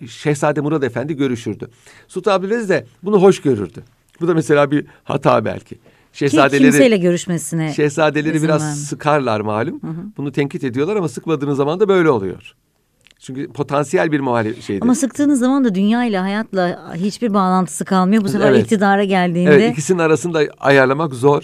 Şehzade 0.06 0.60
Murad 0.60 0.82
Efendi 0.82 1.16
görüşürdü. 1.16 1.70
Sultan 2.08 2.32
Abdülaziz 2.32 2.68
de 2.68 2.86
bunu 3.02 3.22
hoş 3.22 3.42
görürdü. 3.42 3.84
Bu 4.20 4.28
da 4.28 4.34
mesela 4.34 4.70
bir 4.70 4.86
hata 5.04 5.44
belki. 5.44 5.74
Ki 5.74 5.80
Şehzadeleri 6.12 6.62
kimseyle 6.62 6.96
görüşmesine 6.96 7.72
Şehzadeleri 7.72 8.42
biraz 8.42 8.62
vermez. 8.62 8.84
sıkarlar 8.84 9.40
malum. 9.40 9.80
Bunu 10.16 10.32
tenkit 10.32 10.64
ediyorlar 10.64 10.96
ama 10.96 11.08
sıkmadığınız 11.08 11.56
zaman 11.56 11.80
da 11.80 11.88
böyle 11.88 12.10
oluyor. 12.10 12.54
Çünkü 13.20 13.52
potansiyel 13.52 14.12
bir 14.12 14.20
muhalif 14.20 14.62
şeydir. 14.62 14.82
Ama 14.82 14.94
sıktığınız 14.94 15.38
zaman 15.40 15.64
da 15.64 15.74
dünya 15.74 16.04
ile 16.04 16.18
hayatla 16.18 16.94
hiçbir 16.94 17.34
bağlantısı 17.34 17.84
kalmıyor. 17.84 18.24
Bu 18.24 18.28
sefer 18.28 18.50
Evet. 18.50 18.62
iktidara 18.64 19.04
geldiğinde 19.04 19.50
Evet 19.54 19.72
ikisinin 19.72 19.98
arasında 19.98 20.42
ayarlamak 20.58 21.14
zor. 21.14 21.42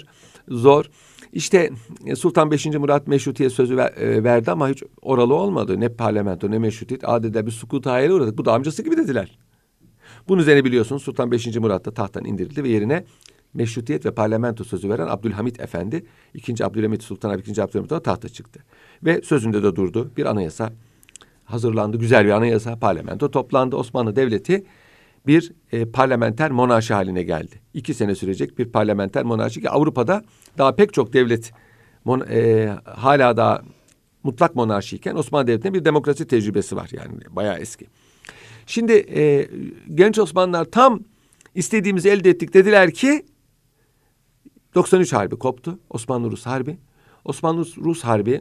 Zor. 0.48 0.84
İşte 1.32 1.70
e, 2.06 2.16
Sultan 2.16 2.50
5. 2.50 2.66
Murat 2.66 3.06
meşrutiye 3.08 3.50
sözü 3.50 3.76
ver- 3.76 3.92
e, 3.96 4.24
verdi 4.24 4.50
ama 4.50 4.68
hiç 4.68 4.82
oralı 5.02 5.34
olmadı. 5.34 5.80
Ne 5.80 5.88
parlamento 5.88 6.50
ne 6.50 6.58
meşrutiyet. 6.58 7.08
Adeta 7.08 7.46
bir 7.46 7.50
sukut 7.50 7.86
hayale 7.86 8.12
uğradık. 8.12 8.38
Bu 8.38 8.44
da 8.44 8.52
amcası 8.54 8.82
gibi 8.82 8.96
dediler. 8.96 9.38
Bunun 10.28 10.40
üzerine 10.42 10.64
biliyorsunuz 10.64 11.02
Sultan 11.02 11.30
5. 11.30 11.46
Murat 11.56 11.84
da 11.84 11.90
tahttan 11.94 12.24
indirildi 12.24 12.64
ve 12.64 12.68
yerine 12.68 13.04
meşrutiyet 13.54 14.06
ve 14.06 14.10
parlamento 14.14 14.64
sözü 14.64 14.88
veren 14.88 15.06
Abdülhamit 15.06 15.60
Efendi 15.60 16.06
2. 16.34 16.64
Abdülhamit 16.64 17.02
Sultan 17.02 17.38
2. 17.38 17.62
Abdülhamit 17.62 17.90
da 17.90 18.02
tahta 18.02 18.28
çıktı. 18.28 18.60
Ve 19.04 19.20
sözünde 19.22 19.62
de 19.62 19.76
durdu. 19.76 20.10
Bir 20.16 20.26
anayasa 20.26 20.72
hazırlandı. 21.46 21.96
Güzel 21.96 22.24
bir 22.24 22.30
anayasa. 22.30 22.78
Parlamento 22.78 23.30
toplandı. 23.30 23.76
Osmanlı 23.76 24.16
Devleti 24.16 24.64
bir 25.26 25.52
e, 25.72 25.84
parlamenter 25.84 26.50
monarşi 26.50 26.94
haline 26.94 27.22
geldi. 27.22 27.60
İki 27.74 27.94
sene 27.94 28.14
sürecek 28.14 28.58
bir 28.58 28.72
parlamenter 28.72 29.24
monarşi 29.24 29.60
ki 29.60 29.70
Avrupa'da 29.70 30.24
daha 30.58 30.74
pek 30.74 30.94
çok 30.94 31.12
devlet 31.12 31.52
mon, 32.04 32.20
e, 32.30 32.68
hala 32.84 33.36
daha 33.36 33.62
mutlak 34.22 34.54
monarşiyken 34.56 35.14
Osmanlı 35.14 35.46
Devleti'nin 35.46 35.74
bir 35.74 35.84
demokrasi 35.84 36.26
tecrübesi 36.26 36.76
var 36.76 36.90
yani 36.92 37.12
bayağı 37.30 37.58
eski. 37.58 37.86
Şimdi 38.66 38.92
e, 38.92 39.48
genç 39.94 40.18
Osmanlılar 40.18 40.64
tam 40.64 41.00
istediğimizi 41.54 42.08
elde 42.08 42.30
ettik 42.30 42.54
dediler 42.54 42.90
ki 42.90 43.26
93 44.74 45.12
Harbi 45.12 45.36
koptu. 45.36 45.78
Osmanlı-Rus 45.90 46.46
Harbi. 46.46 46.78
Osmanlı-Rus 47.24 48.04
Harbi 48.04 48.40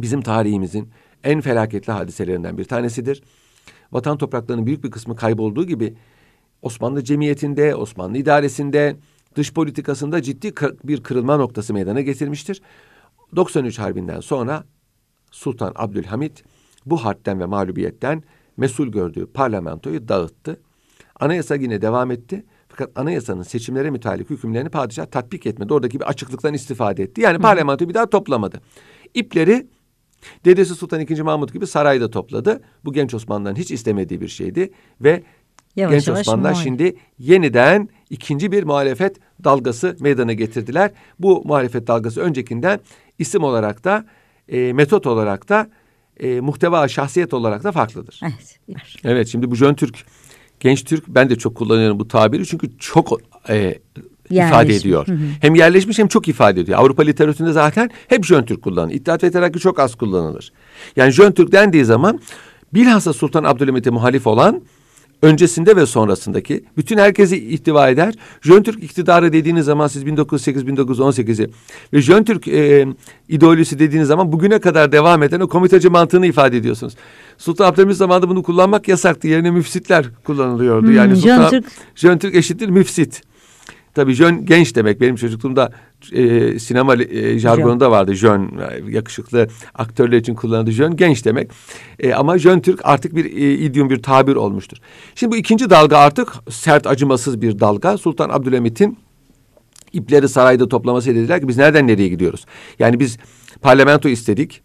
bizim 0.00 0.22
tarihimizin 0.22 0.88
en 1.24 1.40
felaketli 1.40 1.92
hadiselerinden 1.92 2.58
bir 2.58 2.64
tanesidir. 2.64 3.22
Vatan 3.92 4.18
topraklarının 4.18 4.66
büyük 4.66 4.84
bir 4.84 4.90
kısmı 4.90 5.16
kaybolduğu 5.16 5.66
gibi 5.66 5.94
Osmanlı 6.62 7.04
cemiyetinde, 7.04 7.74
Osmanlı 7.74 8.18
idaresinde, 8.18 8.96
dış 9.34 9.54
politikasında 9.54 10.22
ciddi 10.22 10.52
bir 10.84 11.02
kırılma 11.02 11.36
noktası 11.36 11.74
meydana 11.74 12.00
getirmiştir. 12.00 12.62
93 13.36 13.78
Harbi'nden 13.78 14.20
sonra 14.20 14.64
Sultan 15.30 15.72
Abdülhamit 15.76 16.44
bu 16.86 17.04
harpten 17.04 17.40
ve 17.40 17.46
mağlubiyetten 17.46 18.22
mesul 18.56 18.88
gördüğü 18.88 19.26
parlamentoyu 19.26 20.08
dağıttı. 20.08 20.60
Anayasa 21.20 21.54
yine 21.54 21.82
devam 21.82 22.10
etti. 22.10 22.44
Fakat 22.68 22.98
anayasanın 22.98 23.42
seçimlere 23.42 23.90
mütalik 23.90 24.30
hükümlerini 24.30 24.68
padişah 24.68 25.06
tatbik 25.06 25.46
etmedi. 25.46 25.74
Oradaki 25.74 26.00
bir 26.00 26.04
açıklıktan 26.04 26.54
istifade 26.54 27.02
etti. 27.02 27.20
Yani 27.20 27.38
parlamentoyu 27.38 27.88
bir 27.88 27.94
daha 27.94 28.10
toplamadı. 28.10 28.60
İpleri 29.14 29.66
dedesi 30.44 30.74
Sultan 30.74 31.00
II. 31.00 31.22
Mahmut 31.22 31.52
gibi 31.52 31.66
sarayda 31.66 32.10
topladı. 32.10 32.60
Bu 32.84 32.92
genç 32.92 33.14
Osmanlıların 33.14 33.56
hiç 33.56 33.70
istemediği 33.70 34.20
bir 34.20 34.28
şeydi. 34.28 34.70
Ve 35.00 35.22
Yavaş 35.76 35.94
genç 35.94 36.08
yavaş 36.08 36.20
Osmanlılar 36.20 36.50
muhalif. 36.50 36.64
şimdi 36.64 36.96
yeniden 37.18 37.88
ikinci 38.10 38.52
bir 38.52 38.64
muhalefet 38.64 39.16
dalgası 39.44 39.96
meydana 40.00 40.32
getirdiler. 40.32 40.90
Bu 41.18 41.42
muhalefet 41.44 41.86
dalgası 41.86 42.20
öncekinden 42.20 42.80
isim 43.18 43.44
olarak 43.44 43.84
da 43.84 44.06
e, 44.48 44.72
metot 44.72 45.06
olarak 45.06 45.48
da 45.48 45.70
e, 46.20 46.40
muhteva 46.40 46.88
şahsiyet 46.88 47.34
olarak 47.34 47.64
da 47.64 47.72
farklıdır. 47.72 48.20
Evet. 48.22 48.58
Evet 49.04 49.28
şimdi 49.28 49.50
bu 49.50 49.56
Jön 49.56 49.74
Türk, 49.74 50.06
genç 50.60 50.84
Türk 50.84 51.08
ben 51.08 51.30
de 51.30 51.36
çok 51.36 51.54
kullanıyorum 51.54 51.98
bu 51.98 52.08
tabiri 52.08 52.46
çünkü 52.46 52.78
çok 52.78 53.20
e, 53.48 53.78
ifade 54.30 54.44
Yerleşmiş. 54.44 54.80
ediyor. 54.80 55.06
Hem 55.40 55.54
yerleşmiş 55.54 55.98
hem 55.98 56.08
çok 56.08 56.28
ifade 56.28 56.60
ediyor. 56.60 56.78
Avrupa 56.78 57.02
literatüründe 57.02 57.52
zaten 57.52 57.90
hep 58.08 58.24
Jön 58.24 58.42
Türk 58.42 58.62
kullanılır. 58.62 58.94
İttihat 58.94 59.24
ve 59.24 59.30
Terakki 59.30 59.58
çok 59.58 59.78
az 59.78 59.94
kullanılır. 59.94 60.52
Yani 60.96 61.10
Jön 61.10 61.32
Türk 61.32 61.52
dendiği 61.52 61.84
zaman 61.84 62.20
bilhassa 62.74 63.12
Sultan 63.12 63.44
Abdülhamit'e 63.44 63.90
muhalif 63.90 64.26
olan 64.26 64.62
öncesinde 65.22 65.76
ve 65.76 65.86
sonrasındaki 65.86 66.64
bütün 66.76 66.98
herkesi 66.98 67.48
ihtiva 67.48 67.88
eder. 67.88 68.14
Jön 68.42 68.62
Türk 68.62 68.82
iktidarı 68.82 69.32
dediğiniz 69.32 69.64
zaman 69.64 69.86
siz 69.86 70.04
1908-1918'i 70.04 71.50
ve 71.92 72.00
Jön 72.02 72.24
Türk 72.24 72.48
e, 72.48 72.86
ideolojisi 73.28 73.78
dediğiniz 73.78 74.08
zaman 74.08 74.32
bugüne 74.32 74.58
kadar 74.58 74.92
devam 74.92 75.22
eden 75.22 75.40
o 75.40 75.48
komitacı 75.48 75.90
mantığını 75.90 76.26
ifade 76.26 76.56
ediyorsunuz. 76.56 76.94
Sultan 77.38 77.66
Abdülhamit 77.66 77.96
zamanında 77.96 78.28
bunu 78.28 78.42
kullanmak 78.42 78.88
yasaktı. 78.88 79.28
Yerine 79.28 79.50
müfsitler 79.50 80.06
kullanılıyordu. 80.24 80.86
Hmm, 80.86 80.96
yani 80.96 81.14
Jön 81.14 81.36
Sultan, 81.36 81.50
Türk. 81.50 81.64
Jön 81.94 82.18
Türk 82.18 82.34
eşittir 82.34 82.68
müfsit. 82.68 83.22
Tabii 83.98 84.14
jön 84.14 84.46
genç 84.46 84.76
demek. 84.76 85.00
Benim 85.00 85.16
çocukluğumda 85.16 85.70
e, 86.12 86.58
sinema 86.58 86.94
e, 86.94 87.38
jargonunda 87.38 87.90
vardı 87.90 88.14
jön. 88.14 88.52
Yakışıklı 88.88 89.48
aktörler 89.74 90.18
için 90.18 90.34
kullanıldı 90.34 90.70
jön 90.70 90.96
genç 90.96 91.24
demek. 91.24 91.50
E, 91.98 92.14
ama 92.14 92.38
jön 92.38 92.60
Türk 92.60 92.80
artık 92.84 93.16
bir 93.16 93.24
e, 93.24 93.54
idiom 93.54 93.90
bir 93.90 94.02
tabir 94.02 94.36
olmuştur. 94.36 94.76
Şimdi 95.14 95.32
bu 95.32 95.36
ikinci 95.36 95.70
dalga 95.70 95.98
artık 95.98 96.32
sert 96.50 96.86
acımasız 96.86 97.42
bir 97.42 97.60
dalga. 97.60 97.98
Sultan 97.98 98.30
Abdülhamit'in 98.30 98.98
ipleri 99.92 100.28
sarayda 100.28 100.68
toplaması 100.68 101.10
dediler 101.10 101.40
ki 101.40 101.48
biz 101.48 101.56
nereden 101.56 101.86
nereye 101.86 102.08
gidiyoruz? 102.08 102.46
Yani 102.78 103.00
biz 103.00 103.18
parlamento 103.62 104.08
istedik. 104.08 104.62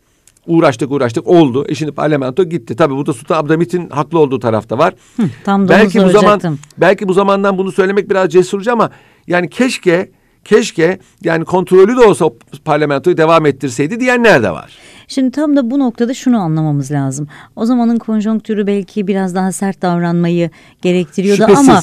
Uğraştık 0.47 0.91
uğraştık 0.91 1.27
oldu. 1.27 1.65
E 1.69 1.75
şimdi 1.75 1.91
parlamento 1.91 2.43
gitti. 2.43 2.75
Tabii 2.75 2.95
burada 2.95 3.13
Sultan 3.13 3.39
Abdülhamit'in 3.39 3.89
haklı 3.89 4.19
olduğu 4.19 4.39
tarafta 4.39 4.77
var. 4.77 4.93
Hı, 5.17 5.23
tam 5.43 5.67
da 5.67 5.69
belki 5.69 6.03
bu 6.03 6.09
zaman 6.09 6.41
belki 6.77 7.07
bu 7.07 7.13
zamandan 7.13 7.57
bunu 7.57 7.71
söylemek 7.71 8.09
biraz 8.09 8.29
cesurca 8.29 8.73
ama 8.73 8.89
yani 9.27 9.49
keşke 9.49 10.11
keşke 10.45 10.99
yani 11.23 11.45
kontrollü 11.45 11.97
de 11.97 12.01
olsa 12.01 12.29
parlamentoyu 12.65 13.17
devam 13.17 13.45
ettirseydi 13.45 13.99
diyenler 13.99 14.43
de 14.43 14.51
var. 14.51 14.77
Şimdi 15.07 15.31
tam 15.31 15.55
da 15.55 15.71
bu 15.71 15.79
noktada 15.79 16.13
şunu 16.13 16.37
anlamamız 16.37 16.91
lazım. 16.91 17.27
O 17.55 17.65
zamanın 17.65 17.97
konjonktürü 17.97 18.67
belki 18.67 19.07
biraz 19.07 19.35
daha 19.35 19.51
sert 19.51 19.81
davranmayı 19.81 20.49
gerektiriyordu 20.81 21.41
Şüphesiz. 21.41 21.69
ama 21.69 21.81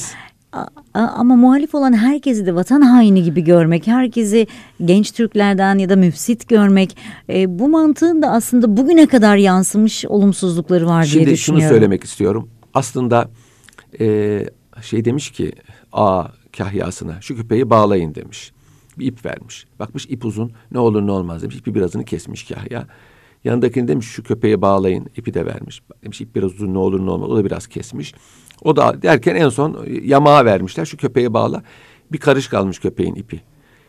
ama 0.93 1.35
muhalif 1.35 1.75
olan 1.75 1.93
herkesi 1.93 2.45
de 2.45 2.55
vatan 2.55 2.81
haini 2.81 3.23
gibi 3.23 3.43
görmek, 3.43 3.87
herkesi 3.87 4.47
genç 4.85 5.11
Türklerden 5.11 5.77
ya 5.77 5.89
da 5.89 5.95
müfsit 5.95 6.49
görmek, 6.49 6.97
e, 7.29 7.59
bu 7.59 7.69
mantığın 7.69 8.21
da 8.21 8.31
aslında 8.31 8.77
bugüne 8.77 9.07
kadar 9.07 9.37
yansımış 9.37 10.05
olumsuzlukları 10.05 10.87
var 10.87 11.03
diye 11.03 11.11
Şimdi 11.11 11.23
şunu 11.25 11.33
düşünüyorum. 11.33 11.69
söylemek 11.69 12.03
istiyorum. 12.03 12.49
Aslında 12.73 13.29
e, 13.99 14.45
şey 14.81 15.05
demiş 15.05 15.31
ki 15.31 15.51
a 15.93 16.27
kahyasına 16.57 17.21
şu 17.21 17.35
küpeyi 17.35 17.69
bağlayın 17.69 18.15
demiş. 18.15 18.51
Bir 18.99 19.05
ip 19.05 19.25
vermiş. 19.25 19.65
Bakmış 19.79 20.05
ip 20.05 20.25
uzun 20.25 20.51
ne 20.71 20.79
olur 20.79 21.07
ne 21.07 21.11
olmaz 21.11 21.41
demiş. 21.41 21.55
İpi 21.55 21.75
birazını 21.75 22.05
kesmiş 22.05 22.43
kahya. 22.43 22.87
Yanındakini 23.43 23.87
demiş 23.87 24.07
şu 24.07 24.23
köpeği 24.23 24.61
bağlayın. 24.61 25.07
ipi 25.15 25.33
de 25.33 25.45
vermiş. 25.45 25.81
Demiş 26.03 26.21
ip 26.21 26.35
biraz 26.35 26.53
uzun 26.53 26.73
ne 26.73 26.77
olur 26.77 27.05
ne 27.05 27.09
olmaz. 27.09 27.29
O 27.29 27.37
da 27.37 27.45
biraz 27.45 27.67
kesmiş. 27.67 28.13
O 28.61 28.75
da 28.75 29.01
derken 29.01 29.35
en 29.35 29.49
son 29.49 29.87
yamağa 30.03 30.45
vermişler. 30.45 30.85
Şu 30.85 30.97
köpeği 30.97 31.33
bağla. 31.33 31.63
Bir 32.11 32.17
karış 32.17 32.47
kalmış 32.47 32.79
köpeğin 32.79 33.15
ipi. 33.15 33.41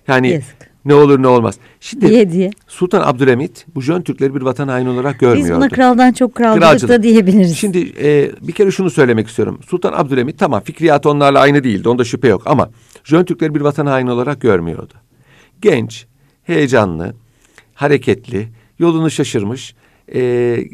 Yani 0.09 0.31
Yazık. 0.31 0.72
Ne 0.85 0.95
olur 0.95 1.23
ne 1.23 1.29
olmaz. 1.29 1.59
Şimdi 1.81 2.09
Diye 2.09 2.31
diye. 2.31 2.51
Sultan 2.69 3.01
Abdülhamit 3.01 3.67
bu 3.75 3.83
Jön 3.83 4.03
Türkleri 4.03 4.35
bir 4.35 4.43
vatan 4.43 4.69
haini 4.69 4.89
olarak 4.89 5.19
görmüyordu. 5.19 5.51
Biz 5.51 5.57
buna 5.57 5.69
kraldan 5.69 6.13
çok 6.13 6.35
kralcılık 6.35 6.89
da 6.89 7.03
diyebiliriz. 7.03 7.57
Şimdi 7.57 7.93
e, 8.03 8.31
bir 8.41 8.53
kere 8.53 8.71
şunu 8.71 8.91
söylemek 8.91 9.29
istiyorum. 9.29 9.61
Sultan 9.69 9.93
Abdülhamit 9.93 10.39
tamam 10.39 10.61
fikriyatı 10.61 11.11
onlarla 11.11 11.41
aynı 11.41 11.65
değildi. 11.65 11.89
Onda 11.89 12.05
şüphe 12.05 12.29
yok 12.29 12.43
ama 12.47 12.71
Jön 13.05 13.25
Türkleri 13.25 13.55
bir 13.55 13.61
vatan 13.61 13.87
haini 13.87 14.11
olarak 14.11 14.41
görmüyordu. 14.41 14.95
Genç, 15.61 16.07
heyecanlı, 16.43 17.15
hareketli, 17.75 18.49
yolunu 18.79 19.11
şaşırmış 19.11 19.75
e, 20.15 20.21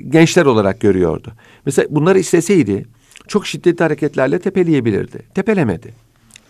gençler 0.09 0.47
olarak 0.47 0.81
görüyordu. 0.81 1.33
Mesela 1.67 1.89
bunları 1.91 2.19
isteseydi 2.19 2.87
çok 3.29 3.47
şiddetli 3.47 3.83
hareketlerle 3.83 4.39
tepeleyebilirdi. 4.39 5.19
Tepelemedi. 5.35 5.95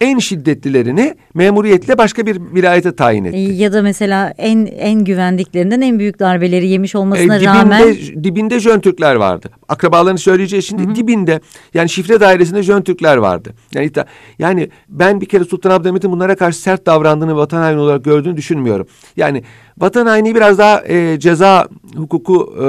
En 0.00 0.18
şiddetlilerini 0.18 1.14
memuriyetle 1.34 1.98
başka 1.98 2.26
bir 2.26 2.40
vilayete 2.54 2.96
tayin 2.96 3.24
etti. 3.24 3.36
ya 3.36 3.72
da 3.72 3.82
mesela 3.82 4.34
en 4.38 4.66
en 4.66 5.04
güvendiklerinden 5.04 5.80
en 5.80 5.98
büyük 5.98 6.18
darbeleri 6.18 6.68
yemiş 6.68 6.94
E, 6.94 6.98
olmasına 6.98 7.40
dibinde, 7.40 7.46
rağmen 7.46 7.94
dibinde 8.24 8.60
Jön 8.60 8.80
Türkler 8.80 9.14
vardı. 9.14 9.50
Akrabalarını 9.68 10.18
söyleyeceği 10.18 10.62
şimdi 10.62 10.94
dibinde 10.94 11.40
yani 11.74 11.88
şifre 11.88 12.20
dairesinde 12.20 12.62
Jön 12.62 12.82
Türkler 12.82 13.16
vardı. 13.16 13.54
Yani, 13.74 13.90
yani 14.38 14.68
ben 14.88 15.20
bir 15.20 15.26
kere 15.26 15.44
Sultan 15.44 15.70
Abdülhamit'in 15.70 16.12
bunlara 16.12 16.36
karşı 16.36 16.58
sert 16.58 16.86
davrandığını 16.86 17.36
vatan 17.36 17.58
haini 17.58 17.80
olarak 17.80 18.04
gördüğünü 18.04 18.36
düşünmüyorum. 18.36 18.86
Yani 19.16 19.42
vatan 19.78 20.06
haini 20.06 20.34
biraz 20.34 20.58
daha 20.58 20.82
e, 20.86 21.18
ceza 21.20 21.68
hukuku 21.96 22.56
e, 22.62 22.66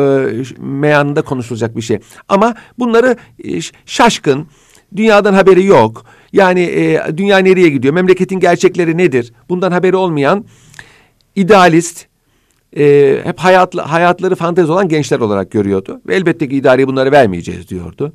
meyanında 0.62 1.22
konuşulacak 1.22 1.76
bir 1.78 1.82
şey. 1.82 2.00
Ama 2.30 2.56
bunları 2.80 3.16
e, 3.44 3.60
şaşkın, 3.86 4.48
dünyadan 4.96 5.34
haberi 5.34 5.66
yok. 5.66 6.06
Yani 6.34 6.62
e, 6.62 7.02
dünya 7.18 7.38
nereye 7.38 7.70
gidiyor, 7.70 7.94
memleketin 7.94 8.40
gerçekleri 8.40 8.98
nedir? 8.98 9.34
Bundan 9.50 9.72
haberi 9.72 9.96
olmayan 9.96 10.46
idealist, 11.36 12.06
e, 12.78 13.18
hep 13.24 13.40
hayatlı, 13.40 13.82
hayatları 13.82 14.36
fantezi 14.36 14.72
olan 14.72 14.90
gençler 14.90 15.20
olarak 15.20 15.52
görüyordu. 15.52 16.02
Ve 16.08 16.16
elbette 16.16 16.50
ki 16.50 16.56
idareye 16.56 16.88
bunları 16.88 17.12
vermeyeceğiz 17.12 17.70
diyordu. 17.70 18.14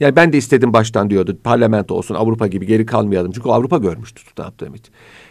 Yani 0.00 0.16
ben 0.16 0.32
de 0.32 0.38
istedim 0.38 0.72
baştan 0.72 1.10
diyordu. 1.10 1.38
Parlamento 1.44 1.94
olsun 1.94 2.14
Avrupa 2.14 2.46
gibi 2.46 2.66
geri 2.66 2.86
kalmayalım. 2.86 3.32
Çünkü 3.32 3.48
Avrupa 3.48 3.78
görmüştü 3.78 4.22
Sultan 4.22 4.44
Abdülhamit. 4.44 4.90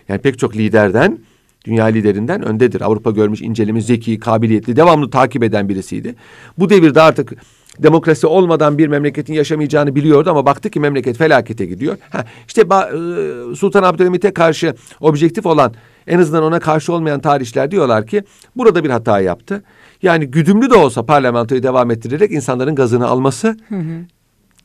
Yani 0.10 0.22
pek 0.22 0.40
çok 0.40 0.56
liderden, 0.56 1.20
dünya 1.66 1.86
liderinden 1.86 2.42
öndedir. 2.42 2.82
Avrupa 2.82 3.12
görmüş, 3.12 3.42
incelemiş, 3.42 3.86
zeki, 3.86 4.20
kabiliyetli, 4.20 4.76
devamlı 4.76 5.10
takip 5.10 5.44
eden 5.44 5.70
birisiydi. 5.70 6.16
Bu 6.58 6.70
devirde 6.70 7.02
artık 7.02 7.34
demokrasi 7.80 8.28
olmadan 8.28 8.78
bir 8.78 8.88
memleketin 8.88 9.34
yaşamayacağını 9.34 9.96
biliyordu 9.96 10.30
ama 10.30 10.46
baktı 10.46 10.70
ki 10.70 10.80
memleket 10.80 11.18
felakete 11.18 11.66
gidiyor. 11.66 11.98
Ha, 12.10 12.26
işte 12.48 12.62
ba- 12.62 13.52
e, 13.52 13.56
Sultan 13.56 13.84
Abdülhamit'e 13.84 14.34
karşı 14.34 14.76
objektif 15.02 15.46
olan 15.46 15.74
en 16.08 16.20
azından 16.20 16.44
ona 16.44 16.60
karşı 16.60 16.94
olmayan 16.94 17.20
tarihçiler 17.20 17.72
diyorlar 17.72 18.08
ki 18.08 18.24
burada 18.56 18.84
bir 18.84 18.90
hata 18.90 19.20
yaptı. 19.20 19.64
Yani 20.02 20.26
güdümlü 20.26 20.70
de 20.70 20.76
olsa 20.76 21.06
parlamentoyu 21.06 21.64
devam 21.64 21.92
ettirerek 21.92 22.32
insanların 22.32 22.76
gazını 22.76 23.08
alması, 23.08 23.58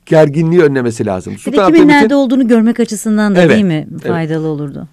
gerginliği 0.06 0.62
önlemesi 0.62 1.06
lazım. 1.06 1.32
bir 1.32 1.38
de 1.38 1.42
Sultan 1.42 1.66
kimin 1.66 1.68
Abdülhamit'in 1.78 2.02
nerede 2.02 2.14
olduğunu 2.14 2.48
görmek 2.48 2.80
açısından 2.80 3.36
da 3.36 3.40
Evet, 3.40 3.50
değil 3.50 3.64
mi 3.64 3.88
evet. 3.92 4.06
faydalı 4.06 4.46
olurdu? 4.46 4.88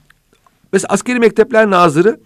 Mesela 0.74 0.88
askeri 0.94 1.20
mektepler 1.20 1.70
nazırı 1.70 2.20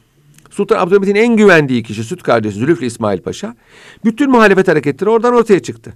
Sultan 0.50 0.78
Abdülhamit'in 0.80 1.16
en 1.16 1.36
güvendiği 1.36 1.84
kişi 1.84 2.04
süt 2.04 2.24
kardeşi 2.24 2.58
Zülüflü 2.60 2.86
İsmail 2.86 3.20
Paşa. 3.22 3.56
Bütün 4.06 4.32
muhalefet 4.32 4.68
hareketleri 4.68 5.10
oradan 5.10 5.34
ortaya 5.34 5.60
çıktı. 5.60 5.94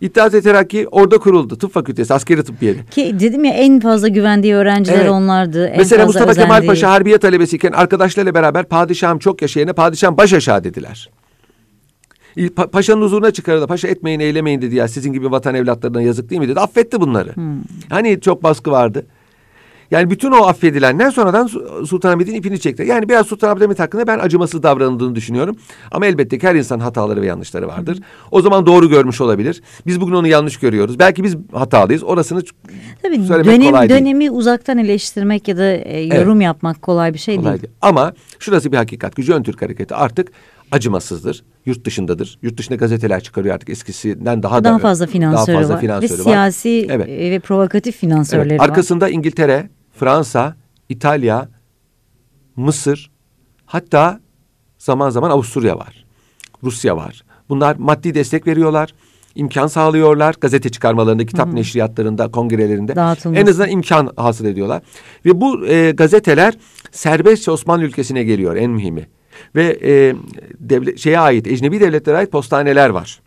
İttihat 0.00 0.34
ve 0.34 0.40
Terakki 0.40 0.88
orada 0.88 1.18
kuruldu. 1.18 1.58
Tıp 1.58 1.72
fakültesi, 1.72 2.14
askeri 2.14 2.44
tıp 2.44 2.62
yeri. 2.62 2.86
Ki 2.90 3.16
dedim 3.20 3.44
ya 3.44 3.52
en 3.54 3.80
fazla 3.80 4.08
güvendiği 4.08 4.54
öğrenciler 4.54 4.98
Evet. 5.00 5.10
onlardı. 5.10 5.66
En 5.66 5.78
Mesela 5.78 6.06
Mustafa 6.06 6.34
Kemal 6.34 6.56
özendiği- 6.56 6.66
Paşa 6.66 6.90
harbiye 6.90 7.18
talebesiyken 7.18 7.72
arkadaşlarıyla 7.72 8.34
beraber 8.34 8.64
padişahım 8.64 9.18
çok 9.18 9.42
yaşayana 9.42 9.72
padişahım 9.72 10.16
baş 10.16 10.32
aşağı 10.32 10.64
dediler. 10.64 11.10
Pa- 12.36 12.70
Paşanın 12.70 13.02
huzuruna 13.02 13.30
çıkardı. 13.30 13.66
Paşa 13.66 13.88
etmeyin 13.88 14.20
eylemeyin 14.20 14.62
dedi 14.62 14.74
ya. 14.74 14.88
Sizin 14.88 15.12
gibi 15.12 15.30
vatan 15.30 15.54
evlatlarına 15.54 16.02
yazık 16.02 16.30
değil 16.30 16.40
mi 16.40 16.48
dedi. 16.48 16.60
Affetti 16.60 17.00
bunları. 17.00 17.34
Hani 17.90 18.20
çok 18.20 18.42
baskı 18.42 18.70
vardı. 18.70 19.06
Yani 19.90 20.10
bütün 20.10 20.32
o 20.32 20.36
affedilenler 20.46 21.10
sonradan 21.10 21.46
Su- 21.46 21.86
Sultanahmet'in 21.86 22.34
ipini 22.34 22.60
çekti. 22.60 22.82
Yani 22.88 23.08
biraz 23.08 23.26
Sultanahmet 23.26 23.78
hakkında 23.78 24.06
ben 24.06 24.18
acımasız 24.18 24.62
davranıldığını 24.62 25.14
düşünüyorum. 25.14 25.56
Ama 25.92 26.06
elbette 26.06 26.38
ki 26.38 26.46
her 26.46 26.54
insan 26.54 26.78
hataları 26.80 27.22
ve 27.22 27.26
yanlışları 27.26 27.68
vardır. 27.68 27.98
O 28.30 28.42
zaman 28.42 28.66
doğru 28.66 28.88
görmüş 28.88 29.20
olabilir. 29.20 29.62
Biz 29.86 30.00
bugün 30.00 30.14
onu 30.14 30.26
yanlış 30.28 30.56
görüyoruz. 30.56 30.98
Belki 30.98 31.24
biz 31.24 31.36
hatalıyız. 31.52 32.02
Orasını 32.04 32.42
Tabii 33.02 33.18
söylemek 33.24 33.46
dönem, 33.60 33.70
kolay 33.70 33.88
değil. 33.88 34.00
dönemi 34.00 34.30
uzaktan 34.30 34.78
eleştirmek 34.78 35.48
ya 35.48 35.56
da 35.56 35.72
e, 35.72 36.00
yorum 36.00 36.40
yapmak 36.40 36.82
kolay 36.82 37.14
bir 37.14 37.18
şey 37.18 37.36
Kolay 37.36 37.52
değil. 37.52 37.62
değil. 37.62 37.72
Ama 37.82 38.12
şurası 38.38 38.72
bir 38.72 38.76
hakikat. 38.76 39.16
Gücü 39.16 39.32
Ön 39.32 39.42
Türk 39.42 39.62
hareketi 39.62 39.94
artık 39.94 40.28
acımasızdır. 40.72 41.44
Yurt 41.66 41.84
dışındadır. 41.84 42.38
Yurt 42.42 42.58
dışında 42.58 42.76
gazeteler 42.76 43.20
çıkarıyor 43.22 43.54
artık 43.54 43.68
eskisinden 43.70 44.42
daha, 44.42 44.64
Daha 44.64 44.74
da 44.74 44.78
fazla 44.78 45.06
finansörü 45.06 45.46
daha 45.54 45.60
fazla 45.60 45.74
var. 45.74 45.80
finansörü 45.80 46.12
ve 46.12 46.18
var. 46.18 46.22
siyasi 46.24 46.86
Evet. 46.90 47.08
ve 47.08 47.38
provokatif 47.38 47.96
finansörleri 47.96 48.48
Evet, 48.48 48.60
var. 48.60 48.64
Arkasında 48.68 49.08
İngiltere, 49.08 49.70
Fransa, 49.98 50.56
İtalya, 50.88 51.48
Mısır, 52.56 53.10
hatta 53.66 54.20
zaman 54.78 55.10
zaman 55.10 55.30
Avusturya 55.30 55.78
var. 55.78 56.04
Rusya 56.62 56.96
var. 56.96 57.22
Bunlar 57.48 57.76
maddi 57.76 58.14
destek 58.14 58.46
veriyorlar. 58.46 58.94
imkan 59.34 59.66
sağlıyorlar. 59.66 60.34
Gazete 60.40 60.68
çıkarmalarında, 60.68 61.26
kitap 61.26 61.52
neşriyatlarında, 61.52 62.30
kongrelerinde. 62.30 62.96
Dağıtılması. 62.96 63.42
En 63.42 63.46
azından 63.46 63.70
imkan 63.70 64.12
hasıl 64.16 64.44
ediyorlar. 64.44 64.82
Ve 65.24 65.40
bu 65.40 65.66
e, 65.66 65.90
gazeteler 65.90 66.54
serbestçe 66.92 67.50
Osmanlı 67.50 67.84
ülkesine 67.84 68.24
geliyor 68.24 68.56
en 68.56 68.70
mühimi. 68.70 69.08
Ve 69.54 69.78
e, 69.82 70.14
devlet, 70.58 70.98
şeye 70.98 71.20
ait, 71.20 71.46
ecnebi 71.46 71.80
devletlere 71.80 72.16
ait 72.16 72.32
postaneler 72.32 72.90
var. 72.90 73.20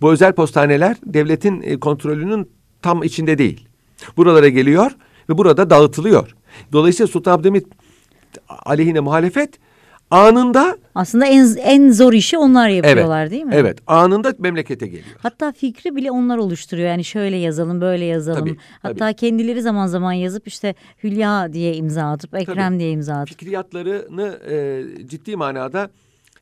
Bu 0.00 0.12
özel 0.12 0.32
postaneler 0.32 0.96
devletin 1.06 1.62
e, 1.62 1.80
kontrolünün 1.80 2.50
tam 2.82 3.02
içinde 3.02 3.38
değil. 3.38 3.68
Buralara 4.16 4.48
geliyor 4.48 4.92
ve 5.28 5.38
burada 5.38 5.70
dağıtılıyor. 5.70 6.34
Dolayısıyla 6.72 7.08
Sultan 7.08 7.32
Abdülhamit 7.32 7.66
aleyhine 8.48 9.00
muhalefet 9.00 9.58
Anında 10.10 10.78
Aslında 10.94 11.26
en 11.26 11.56
en 11.56 11.90
zor 11.90 12.12
işi 12.12 12.38
onlar 12.38 12.68
yapıyorlar 12.68 13.22
evet, 13.22 13.30
değil 13.30 13.44
mi? 13.44 13.54
Evet 13.54 13.78
anında 13.86 14.34
memlekete 14.38 14.86
geliyor. 14.86 15.16
Hatta 15.18 15.52
fikri 15.52 15.96
bile 15.96 16.10
onlar 16.10 16.38
oluşturuyor. 16.38 16.88
Yani 16.88 17.04
şöyle 17.04 17.36
yazalım, 17.36 17.80
böyle 17.80 18.04
yazalım. 18.04 18.40
Tabii, 18.40 18.56
Hatta 18.82 19.12
kendileri 19.12 19.62
zaman 19.62 19.86
zaman 19.86 20.12
yazıp 20.12 20.48
işte 20.48 20.74
Hülya 21.04 21.52
diye 21.52 21.74
imza 21.74 22.02
atıp 22.02 22.34
Ekrem 22.34 22.78
diye 22.78 22.90
imza 22.90 23.14
atıp. 23.14 23.28
Fikriyatlarını 23.28 24.38
e, 24.50 24.84
ciddi 25.06 25.36
manada 25.36 25.90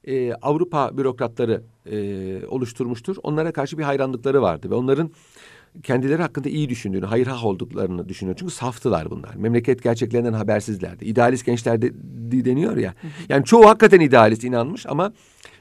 e, 0.04 0.34
Avrupa 0.34 0.98
bürokratları 0.98 1.62
e, 1.90 2.46
oluşturmuştur. 2.46 3.16
Onlara 3.22 3.52
karşı 3.52 3.78
bir 3.78 3.82
hayranlıkları 3.82 4.42
vardı 4.42 4.70
ve 4.70 4.74
onların 4.74 5.10
kendileri 5.82 6.22
hakkında 6.22 6.48
iyi 6.48 6.68
düşündüğünü, 6.68 7.06
hayırhah 7.06 7.44
olduklarını 7.44 8.08
düşünüyor. 8.08 8.36
Çünkü 8.40 8.52
saftılar 8.54 9.10
bunlar. 9.10 9.34
Memleket 9.34 9.82
gerçeklerinden 9.82 10.32
habersizlerdi. 10.32 11.04
İdealist 11.04 11.46
gençler 11.46 11.82
de, 11.82 11.90
de- 11.94 12.44
deniyor 12.44 12.76
ya. 12.76 12.94
Yani 13.28 13.44
çoğu 13.44 13.66
hakikaten 13.66 14.00
idealist 14.00 14.44
inanmış 14.44 14.86
ama 14.86 15.12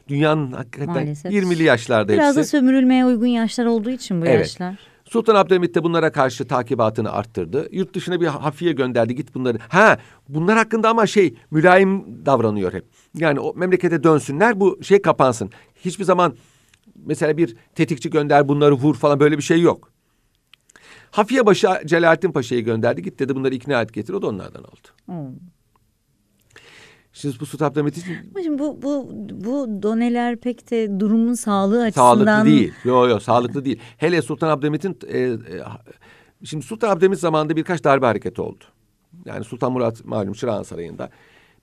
dünyanın 0.07 0.51
hakikaten 0.51 0.93
Maalesef. 0.93 1.31
20'li 1.31 1.63
yaşlarda 1.63 2.13
Biraz 2.13 2.35
da 2.35 2.39
hepsi. 2.39 2.51
sömürülmeye 2.51 3.05
uygun 3.05 3.27
yaşlar 3.27 3.65
olduğu 3.65 3.89
için 3.89 4.21
bu 4.21 4.25
Evet. 4.25 4.39
yaşlar. 4.39 4.75
Sultan 5.05 5.35
Abdülhamit 5.35 5.75
de 5.75 5.83
bunlara 5.83 6.11
karşı 6.11 6.47
takibatını 6.47 7.11
arttırdı. 7.11 7.67
Yurt 7.71 7.93
dışına 7.95 8.21
bir 8.21 8.25
hafiye 8.27 8.71
gönderdi 8.71 9.15
git 9.15 9.35
bunları. 9.35 9.57
Ha 9.69 9.97
bunlar 10.29 10.57
hakkında 10.57 10.89
ama 10.89 11.07
şey 11.07 11.33
mülayim 11.51 12.25
davranıyor 12.25 12.73
hep. 12.73 12.85
Yani 13.17 13.39
o 13.39 13.53
memlekete 13.55 14.03
dönsünler 14.03 14.59
bu 14.59 14.79
şey 14.83 15.01
kapansın. 15.01 15.49
Hiçbir 15.85 16.03
zaman 16.03 16.35
mesela 17.05 17.37
bir 17.37 17.55
tetikçi 17.75 18.09
gönder 18.09 18.47
bunları 18.47 18.73
vur 18.73 18.95
falan 18.95 19.19
böyle 19.19 19.37
bir 19.37 19.43
şey 19.43 19.61
yok. 19.61 19.91
Hafiye 21.15 21.45
başı 21.45 21.67
Celalettin 21.85 22.31
Paşa'yı 22.31 22.61
gönderdi. 22.61 23.01
Git 23.01 23.19
dedi 23.19 23.35
bunları 23.35 23.55
ikna 23.55 23.81
et 23.81 23.93
getir. 23.93 24.13
O 24.13 24.21
da 24.21 24.27
onlardan 24.27 24.63
oldu. 24.63 24.87
Hmm. 25.05 25.35
Şimdi 27.13 27.39
bu 27.39 27.45
Sultan 27.45 27.65
Abdülhamit 27.65 27.97
için 27.97 28.15
bu, 28.59 28.81
bu, 28.81 29.09
bu 29.31 29.83
doneler 29.83 30.37
pek 30.37 30.71
de 30.71 30.99
durumun 30.99 31.33
sağlığı 31.33 31.83
açısından... 31.83 32.25
sağlıklı 32.25 32.45
değil. 32.45 32.73
Yok 32.83 33.09
yok 33.09 33.21
sağlıklı 33.21 33.65
değil. 33.65 33.79
Hele 33.97 34.21
Sultan 34.21 34.49
Abdülhamit'in 34.49 34.97
e, 35.07 35.19
e, 35.19 35.37
şimdi 36.43 36.65
Sultan 36.65 36.89
Abdülhamit 36.89 37.19
zamanında 37.19 37.55
birkaç 37.55 37.83
darbe 37.83 38.05
hareketi 38.05 38.41
oldu. 38.41 38.63
Yani 39.25 39.43
Sultan 39.43 39.71
Murat 39.71 40.05
malum 40.05 40.33
Çırağan 40.33 40.63
Sarayı'nda. 40.63 41.09